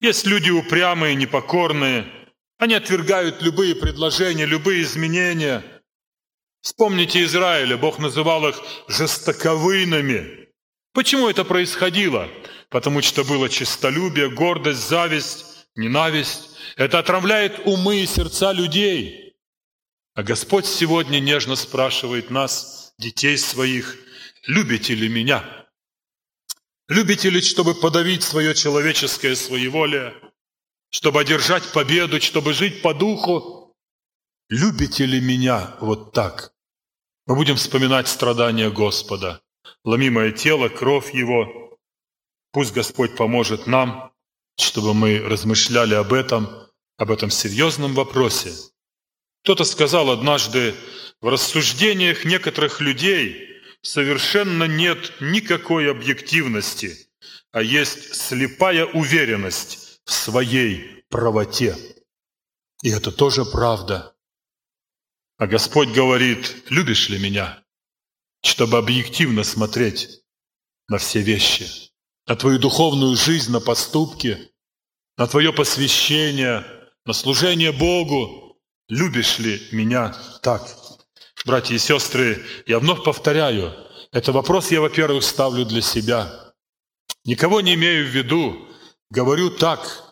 Есть 0.00 0.26
люди 0.26 0.50
упрямые, 0.50 1.14
непокорные– 1.14 2.10
они 2.60 2.74
отвергают 2.74 3.40
любые 3.40 3.74
предложения, 3.74 4.44
любые 4.44 4.82
изменения. 4.82 5.64
Вспомните 6.60 7.24
Израиля, 7.24 7.78
Бог 7.78 7.98
называл 7.98 8.46
их 8.46 8.62
жестоковыйными. 8.86 10.50
Почему 10.92 11.30
это 11.30 11.46
происходило? 11.46 12.28
Потому 12.68 13.00
что 13.00 13.24
было 13.24 13.48
честолюбие, 13.48 14.28
гордость, 14.28 14.86
зависть, 14.86 15.66
ненависть. 15.74 16.50
Это 16.76 16.98
отравляет 16.98 17.60
умы 17.64 18.02
и 18.02 18.06
сердца 18.06 18.52
людей. 18.52 19.32
А 20.14 20.22
Господь 20.22 20.66
сегодня 20.66 21.18
нежно 21.18 21.56
спрашивает 21.56 22.28
нас, 22.28 22.92
детей 22.98 23.38
своих, 23.38 23.96
любите 24.46 24.94
ли 24.94 25.08
меня? 25.08 25.59
Любите 26.90 27.30
ли, 27.30 27.40
чтобы 27.40 27.74
подавить 27.74 28.22
свое 28.22 28.54
человеческое 28.54 29.34
своеволие? 29.34 30.12
чтобы 30.90 31.20
одержать 31.20 31.72
победу, 31.72 32.20
чтобы 32.20 32.52
жить 32.52 32.82
по 32.82 32.92
духу. 32.92 33.74
Любите 34.48 35.06
ли 35.06 35.20
меня 35.20 35.76
вот 35.80 36.12
так? 36.12 36.52
Мы 37.26 37.36
будем 37.36 37.56
вспоминать 37.56 38.08
страдания 38.08 38.70
Господа, 38.70 39.40
ломимое 39.84 40.32
тело, 40.32 40.68
кровь 40.68 41.14
Его. 41.14 41.78
Пусть 42.52 42.72
Господь 42.72 43.16
поможет 43.16 43.68
нам, 43.68 44.12
чтобы 44.58 44.92
мы 44.92 45.20
размышляли 45.20 45.94
об 45.94 46.12
этом, 46.12 46.48
об 46.96 47.12
этом 47.12 47.30
серьезном 47.30 47.94
вопросе. 47.94 48.52
Кто-то 49.44 49.64
сказал 49.64 50.10
однажды, 50.10 50.74
в 51.20 51.28
рассуждениях 51.28 52.24
некоторых 52.24 52.80
людей 52.80 53.59
совершенно 53.82 54.64
нет 54.64 55.12
никакой 55.20 55.90
объективности, 55.90 57.08
а 57.52 57.62
есть 57.62 58.14
слепая 58.14 58.86
уверенность, 58.86 59.90
в 60.10 60.12
своей 60.12 61.04
правоте. 61.08 61.76
И 62.82 62.90
это 62.90 63.12
тоже 63.12 63.44
правда. 63.44 64.16
А 65.38 65.46
Господь 65.46 65.90
говорит, 65.90 66.64
любишь 66.68 67.08
ли 67.08 67.18
меня? 67.18 67.62
Чтобы 68.42 68.78
объективно 68.78 69.44
смотреть 69.44 70.22
на 70.88 70.98
все 70.98 71.20
вещи, 71.20 71.68
на 72.26 72.34
твою 72.34 72.58
духовную 72.58 73.14
жизнь, 73.16 73.52
на 73.52 73.60
поступки, 73.60 74.50
на 75.16 75.28
твое 75.28 75.52
посвящение, 75.52 76.64
на 77.04 77.12
служение 77.12 77.72
Богу. 77.72 78.60
Любишь 78.88 79.38
ли 79.38 79.62
меня 79.70 80.16
так? 80.42 80.79
Братья 81.44 81.74
и 81.74 81.78
сестры, 81.78 82.44
я 82.66 82.78
вновь 82.78 83.02
повторяю, 83.04 83.74
это 84.12 84.32
вопрос 84.32 84.70
я, 84.70 84.80
во-первых, 84.80 85.24
ставлю 85.24 85.64
для 85.64 85.80
себя. 85.80 86.52
Никого 87.24 87.60
не 87.60 87.74
имею 87.74 88.06
в 88.06 88.10
виду, 88.10 88.70
Говорю 89.10 89.50
так, 89.50 90.04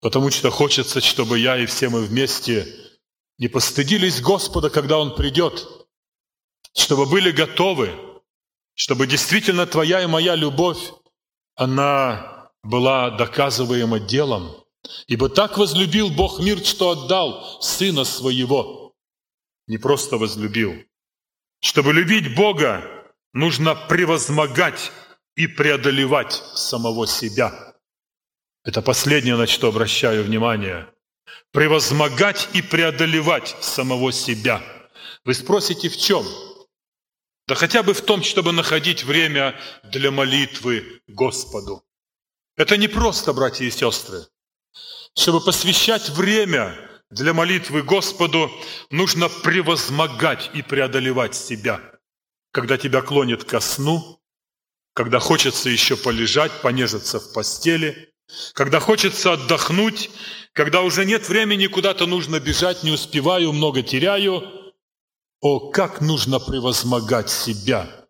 потому 0.00 0.30
что 0.30 0.50
хочется, 0.50 1.02
чтобы 1.02 1.38
я 1.38 1.58
и 1.58 1.66
все 1.66 1.90
мы 1.90 2.00
вместе 2.00 2.66
не 3.36 3.48
постыдились 3.48 4.22
Господа, 4.22 4.70
когда 4.70 4.98
Он 4.98 5.14
придет, 5.14 5.68
чтобы 6.74 7.04
были 7.04 7.30
готовы, 7.30 7.92
чтобы 8.72 9.06
действительно 9.06 9.66
Твоя 9.66 10.02
и 10.02 10.06
моя 10.06 10.34
любовь, 10.34 10.78
она 11.56 12.50
была 12.62 13.10
доказываема 13.10 14.00
делом. 14.00 14.64
Ибо 15.06 15.28
так 15.28 15.58
возлюбил 15.58 16.08
Бог 16.08 16.40
мир, 16.40 16.64
что 16.64 16.90
отдал 16.90 17.60
Сына 17.60 18.04
Своего. 18.04 18.85
Не 19.66 19.78
просто 19.78 20.16
возлюбил. 20.16 20.74
Чтобы 21.60 21.92
любить 21.92 22.34
Бога, 22.34 22.84
нужно 23.32 23.74
превозмогать 23.74 24.92
и 25.34 25.46
преодолевать 25.46 26.32
самого 26.54 27.06
себя. 27.06 27.74
Это 28.64 28.82
последнее, 28.82 29.36
на 29.36 29.46
что 29.46 29.68
обращаю 29.68 30.24
внимание. 30.24 30.88
Превозмогать 31.52 32.48
и 32.52 32.62
преодолевать 32.62 33.56
самого 33.60 34.12
себя. 34.12 34.62
Вы 35.24 35.34
спросите, 35.34 35.88
в 35.88 35.96
чем? 35.96 36.26
Да 37.46 37.54
хотя 37.54 37.82
бы 37.82 37.94
в 37.94 38.00
том, 38.00 38.22
чтобы 38.22 38.52
находить 38.52 39.04
время 39.04 39.58
для 39.84 40.10
молитвы 40.10 41.00
Господу. 41.06 41.84
Это 42.56 42.76
не 42.76 42.88
просто, 42.88 43.32
братья 43.32 43.64
и 43.64 43.70
сестры. 43.70 44.26
Чтобы 45.16 45.40
посвящать 45.40 46.08
время 46.10 46.76
для 47.10 47.32
молитвы 47.32 47.82
Господу, 47.82 48.50
нужно 48.90 49.28
превозмогать 49.28 50.50
и 50.54 50.62
преодолевать 50.62 51.34
себя. 51.34 51.80
Когда 52.52 52.78
тебя 52.78 53.02
клонит 53.02 53.44
ко 53.44 53.60
сну, 53.60 54.20
когда 54.94 55.18
хочется 55.18 55.68
еще 55.68 55.96
полежать, 55.96 56.62
понежиться 56.62 57.20
в 57.20 57.32
постели, 57.32 58.12
когда 58.54 58.80
хочется 58.80 59.34
отдохнуть, 59.34 60.10
когда 60.52 60.82
уже 60.82 61.04
нет 61.04 61.28
времени, 61.28 61.66
куда-то 61.66 62.06
нужно 62.06 62.40
бежать, 62.40 62.82
не 62.82 62.90
успеваю, 62.90 63.52
много 63.52 63.82
теряю. 63.82 64.42
О, 65.40 65.70
как 65.70 66.00
нужно 66.00 66.40
превозмогать 66.40 67.30
себя, 67.30 68.08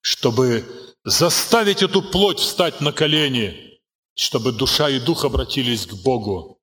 чтобы 0.00 0.64
заставить 1.04 1.82
эту 1.82 2.02
плоть 2.02 2.40
встать 2.40 2.80
на 2.80 2.92
колени, 2.92 3.78
чтобы 4.14 4.52
душа 4.52 4.88
и 4.88 4.98
дух 4.98 5.24
обратились 5.24 5.86
к 5.86 5.94
Богу. 5.94 6.55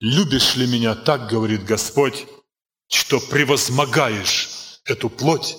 «Любишь 0.00 0.54
ли 0.54 0.66
меня 0.66 0.94
так,— 0.94 1.28
говорит 1.30 1.64
Господь,— 1.64 2.26
что 2.88 3.18
превозмогаешь 3.18 4.80
эту 4.84 5.10
плоть 5.10 5.56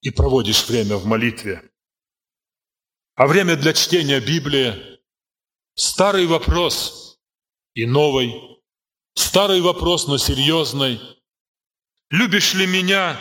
и 0.00 0.10
проводишь 0.10 0.68
время 0.68 0.96
в 0.96 1.06
молитве?» 1.06 1.70
А 3.14 3.26
время 3.26 3.56
для 3.56 3.72
чтения 3.72 4.20
Библии– 4.20 5.00
старый 5.74 6.26
вопрос 6.26 7.18
и 7.74 7.86
новый. 7.86 8.34
Старый 9.14 9.60
вопрос, 9.60 10.06
но 10.06 10.18
серьезный. 10.18 11.00
Любишь 12.10 12.52
ли 12.54 12.66
меня? 12.66 13.18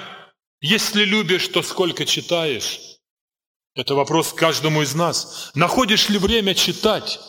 Если 0.59 1.05
любишь, 1.05 1.47
то 1.49 1.61
сколько 1.61 2.05
читаешь? 2.05 2.99
Это 3.75 3.93
вопрос 3.93 4.33
каждому 4.33 4.81
из 4.81 4.95
нас. 4.95 5.51
Находишь 5.53 6.09
ли 6.09 6.17
время 6.17 6.55
читать? 6.55 7.19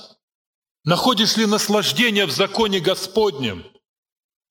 Находишь 0.87 1.37
ли 1.37 1.45
наслаждение 1.45 2.25
в 2.25 2.31
законе 2.31 2.81
Господнем? 2.81 3.67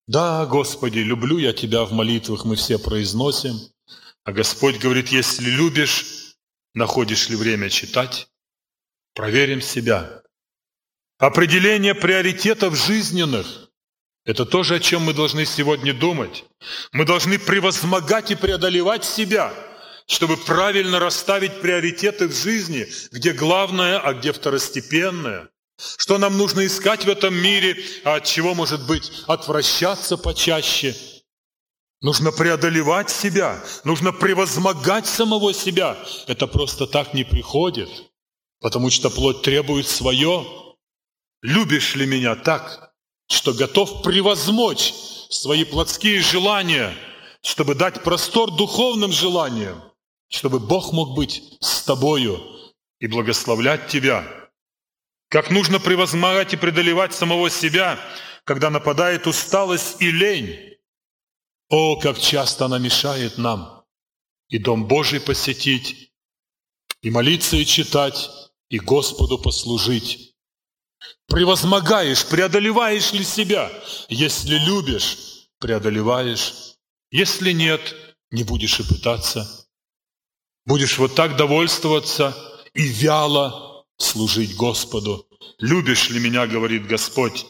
Да, 0.06 0.46
Господи, 0.46 1.00
люблю 1.00 1.40
я 1.40 1.54
Тебя 1.54 1.86
в 1.86 1.94
молитвах, 1.94 2.46
мы 2.46 2.56
все 2.56 2.78
произносим. 2.78 3.56
А 4.24 4.32
Господь 4.32 4.78
говорит, 4.78 5.08
если 5.08 5.50
любишь, 5.50 6.26
Находишь 6.76 7.30
ли 7.30 7.38
время 7.38 7.70
читать? 7.70 8.28
Проверим 9.14 9.62
себя. 9.62 10.24
Определение 11.18 11.96
приоритетов 11.96 12.76
жизненных– 12.76 13.70
это 14.26 14.46
тоже, 14.46 14.76
о 14.76 14.80
чем 14.82 15.04
мы 15.04 15.14
должны 15.14 15.46
сегодня 15.46 15.94
думать. 15.94 16.44
Мы 16.92 17.06
должны 17.06 17.40
превозмогать 17.40 18.32
и 18.32 18.36
преодолевать 18.36 19.06
себя, 19.06 19.54
чтобы 20.06 20.36
правильно 20.36 21.00
расставить 21.00 21.62
приоритеты 21.62 22.28
в 22.28 22.36
жизни, 22.36 22.88
где 23.14 23.32
главное, 23.32 23.98
а 23.98 24.14
где 24.14 24.34
второстепенное. 24.34 25.50
Что 25.78 26.18
нам 26.18 26.38
нужно 26.38 26.66
искать 26.66 27.06
в 27.06 27.10
этом 27.10 27.36
мире, 27.36 27.78
а 28.04 28.16
от 28.16 28.26
чего, 28.26 28.54
может 28.54 28.86
быть, 28.88 29.12
отвращаться 29.28 30.18
почаще– 30.18 30.96
Нужно 32.06 32.32
преодолевать 32.32 33.10
себя, 33.10 33.64
нужно 33.84 34.12
превозмогать 34.12 35.08
самого 35.08 35.56
себя. 35.56 35.98
Это 36.28 36.46
просто 36.46 36.86
так 36.86 37.16
не 37.16 37.24
приходит, 37.24 37.90
потому 38.60 38.92
что 38.92 39.10
плоть 39.10 39.42
требует 39.42 39.88
свое. 39.88 40.46
Любишь 41.42 41.96
ли 41.96 42.06
меня 42.06 42.36
так, 42.36 42.94
что 43.28 43.54
готов 43.54 44.04
превозмочь 44.04 44.94
свои 45.32 45.64
плотские 45.64 46.22
желания, 46.22 46.96
чтобы 47.42 47.74
дать 47.74 48.04
простор 48.04 48.52
духовным 48.52 49.12
желаниям, 49.12 49.82
чтобы 50.30 50.60
Бог 50.60 50.92
мог 50.94 51.16
быть 51.16 51.58
с 51.60 51.82
тобою 51.82 52.40
и 53.00 53.08
благословлять 53.08 53.88
тебя? 53.88 54.45
Как 55.36 55.52
нужно 55.52 55.82
превозмогать 55.82 56.54
и 56.54 56.56
преодолевать 56.56 57.14
самого 57.14 57.50
себя, 57.50 58.00
когда 58.46 58.70
нападает 58.70 59.28
усталость 59.28 59.98
и 60.00 60.10
лень, 60.10 60.78
о, 61.68 62.00
как 62.00 62.18
часто 62.18 62.64
она 62.64 62.80
мешает 62.80 63.38
нам 63.38 63.84
и 64.48 64.60
Дом 64.60 64.88
Божий 64.88 65.20
посетить, 65.20 66.14
и 67.02 67.10
молиться, 67.10 67.58
и 67.58 67.66
читать, 67.66 68.30
и 68.70 68.80
Господу 68.80 69.38
послужить. 69.38 70.38
Превозмогаешь, 71.28 72.26
преодолеваешь 72.28 73.12
ли 73.12 73.26
себя? 73.26 73.70
Если 74.08 74.56
любишь, 74.56 75.50
преодолеваешь. 75.60 76.78
Если 77.12 77.52
нет, 77.52 77.94
не 78.32 78.46
будешь 78.46 78.80
и 78.80 78.88
пытаться. 78.88 79.68
Будешь 80.66 80.98
вот 80.98 81.14
так 81.14 81.36
довольствоваться 81.36 82.34
и 82.74 82.88
вяло 82.88 83.75
служить 83.98 84.56
Господу. 84.56 85.28
Любишь 85.60 86.10
ли 86.10 86.20
меня, 86.20 86.48
говорит 86.48 86.88
Господь? 86.88 87.46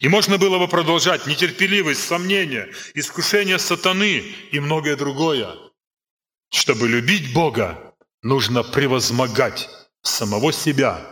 И 0.00 0.08
можно 0.08 0.38
было 0.38 0.58
бы 0.58 0.68
продолжать 0.68 1.26
нетерпеливость, 1.26 2.06
сомнения, 2.06 2.72
искушение 2.94 3.58
сатаны 3.58 4.24
и 4.50 4.60
многое 4.60 4.96
другое. 4.96 5.56
Чтобы 6.50 6.88
любить 6.88 7.34
Бога, 7.34 7.94
нужно 8.22 8.62
превозмогать 8.62 9.68
самого 10.02 10.52
себя, 10.52 11.04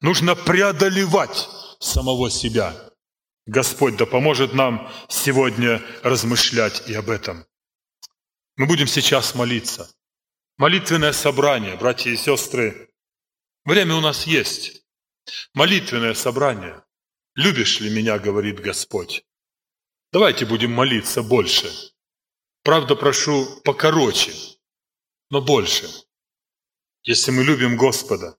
нужно 0.00 0.34
преодолевать 0.34 1.48
самого 1.78 2.30
себя. 2.30 2.74
Господь 3.46 3.96
да 3.96 4.04
поможет 4.04 4.52
нам 4.52 4.92
сегодня 5.08 5.82
размышлять 6.02 6.82
и 6.86 6.94
об 6.94 7.08
этом. 7.08 7.46
Мы 8.56 8.66
будем 8.66 8.86
сейчас 8.86 9.34
молиться. 9.34 9.88
Молитвенное 10.58 11.12
собрание, 11.12 11.76
братья 11.76 12.10
и 12.10 12.16
сестры. 12.16 12.87
Время 13.68 13.96
у 13.96 14.00
нас 14.00 14.26
есть. 14.26 14.82
Молитвенное 15.52 16.14
собрание– 16.14 16.82
Любишь 17.34 17.80
ли 17.80 17.90
меня, 17.90 18.18
говорит 18.18 18.60
Господь? 18.60 19.26
Давайте 20.10 20.46
будем 20.46 20.72
молиться 20.72 21.22
больше. 21.22 21.70
Правда, 22.62 22.96
прошу 22.96 23.60
покороче, 23.64 24.32
но 25.28 25.42
больше, 25.42 25.86
если 27.02 27.30
мы 27.30 27.44
любим 27.44 27.76
Господа. 27.76 28.38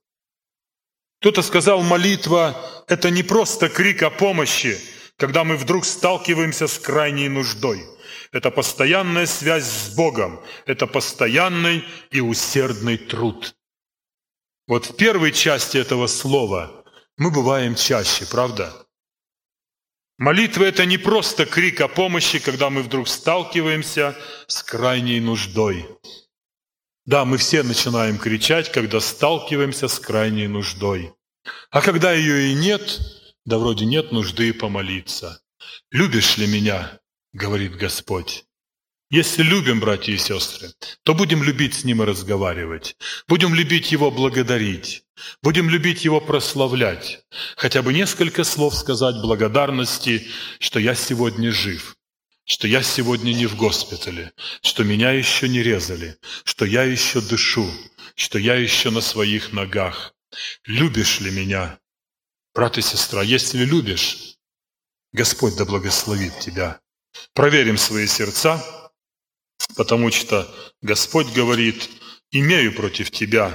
Кто-то 1.20 1.42
сказал, 1.42 1.82
молитва– 1.82 2.84
это 2.88 3.10
не 3.10 3.22
просто 3.22 3.68
крик 3.68 4.02
о 4.02 4.10
помощи, 4.10 4.80
когда 5.16 5.44
мы 5.44 5.56
вдруг 5.56 5.84
сталкиваемся 5.84 6.66
с 6.66 6.76
крайней 6.76 7.28
нуждой. 7.28 7.86
Это 8.32 8.50
постоянная 8.50 9.26
связь 9.26 9.64
с 9.64 9.94
Богом, 9.94 10.40
это 10.66 10.88
постоянный 10.88 11.84
и 12.10 12.20
усердный 12.20 12.98
труд. 12.98 13.54
Вот 14.70 14.86
в 14.86 14.94
первой 14.94 15.32
части 15.32 15.78
этого 15.78 16.06
слова 16.06 16.84
мы 17.16 17.32
бываем 17.32 17.74
чаще, 17.74 18.24
правда? 18.24 18.86
Молитва– 20.16 20.62
это 20.72 20.86
не 20.86 20.96
просто 20.96 21.44
крик 21.44 21.80
о 21.80 21.88
помощи, 21.88 22.38
когда 22.38 22.70
мы 22.70 22.84
вдруг 22.84 23.08
сталкиваемся 23.08 24.16
с 24.46 24.62
крайней 24.62 25.18
нуждой. 25.18 25.88
Да, 27.04 27.24
мы 27.24 27.38
все 27.38 27.64
начинаем 27.64 28.16
кричать, 28.16 28.70
когда 28.70 29.00
сталкиваемся 29.00 29.88
с 29.88 29.98
крайней 29.98 30.46
нуждой. 30.46 31.14
А 31.72 31.82
когда 31.82 32.12
ее 32.12 32.52
и 32.52 32.54
нет, 32.54 33.00
да 33.44 33.58
вроде 33.58 33.86
нет 33.86 34.12
нужды 34.12 34.54
помолиться. 34.54 35.42
«Любишь 35.90 36.36
ли 36.36 36.46
меня?»– 36.46 37.00
говорит 37.32 37.74
Господь. 37.74 38.44
Если 39.10 39.42
любим, 39.42 39.80
братья 39.80 40.12
и 40.12 40.16
сестры, 40.16 40.72
то 41.02 41.14
будем 41.14 41.42
любить 41.42 41.74
с 41.74 41.84
Ним 41.84 42.00
и 42.00 42.06
разговаривать. 42.06 42.96
Будем 43.26 43.56
любить 43.56 43.90
Его 43.90 44.12
благодарить. 44.12 45.02
Будем 45.42 45.68
любить 45.68 46.04
Его 46.04 46.20
прославлять. 46.20 47.24
Хотя 47.56 47.82
бы 47.82 47.92
несколько 47.92 48.44
слов 48.44 48.72
сказать 48.76 49.16
благодарности, 49.20 50.28
что 50.60 50.78
я 50.78 50.94
сегодня 50.94 51.50
жив, 51.50 51.96
что 52.44 52.68
я 52.68 52.84
сегодня 52.84 53.32
не 53.32 53.46
в 53.46 53.56
госпитале, 53.56 54.32
что 54.62 54.84
меня 54.84 55.10
еще 55.10 55.48
не 55.48 55.60
резали, 55.60 56.16
что 56.44 56.64
я 56.64 56.84
еще 56.84 57.20
дышу, 57.20 57.68
что 58.14 58.38
я 58.38 58.54
еще 58.54 58.90
на 58.90 59.00
своих 59.00 59.52
ногах. 59.52 60.14
Любишь 60.66 61.18
ли 61.18 61.32
меня? 61.32 61.80
Брат 62.54 62.78
и 62.78 62.80
сестра, 62.80 63.22
если 63.22 63.64
любишь, 63.64 64.36
Господь 65.12 65.56
да 65.56 65.64
благословит 65.64 66.38
тебя. 66.38 66.80
Проверим 67.34 67.76
свои 67.76 68.06
сердца, 68.06 68.64
потому 69.76 70.10
что 70.10 70.48
Господь 70.82 71.32
говорит, 71.32 71.88
имею 72.30 72.74
против 72.74 73.10
тебя. 73.10 73.52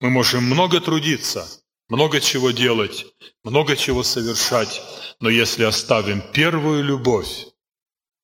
Мы 0.00 0.10
можем 0.10 0.44
много 0.44 0.80
трудиться, 0.80 1.48
много 1.88 2.20
чего 2.20 2.50
делать, 2.50 3.06
много 3.44 3.76
чего 3.76 4.02
совершать, 4.02 4.82
но 5.20 5.30
если 5.30 5.64
оставим 5.64 6.22
первую 6.32 6.84
любовь, 6.84 7.46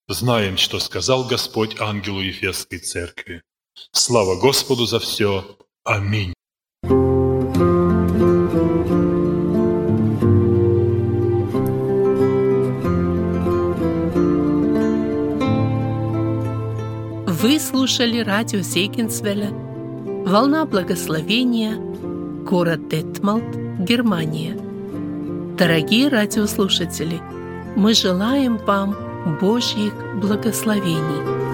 знаем, 0.08 0.56
что 0.56 0.78
сказал 0.78 1.24
Господь 1.24 1.80
ангелу 1.80 2.20
Ефесской 2.20 2.78
церкви. 2.78 3.42
Слава 3.92 4.36
Господу 4.40 4.86
за 4.86 4.98
все. 4.98 5.58
Аминь. 5.84 6.34
Вы 17.40 17.60
слушали 17.60 18.18
радио 18.18 18.62
Зейгенсвелля 18.62 19.50
«Волна 20.26 20.64
благословения», 20.64 21.76
город 22.44 22.88
Детмалт, 22.88 23.44
Германия. 23.78 24.58
Дорогие 25.56 26.08
радиослушатели, 26.08 27.20
мы 27.76 27.94
желаем 27.94 28.56
вам 28.56 28.96
Божьих 29.40 29.92
благословений– 30.20 31.38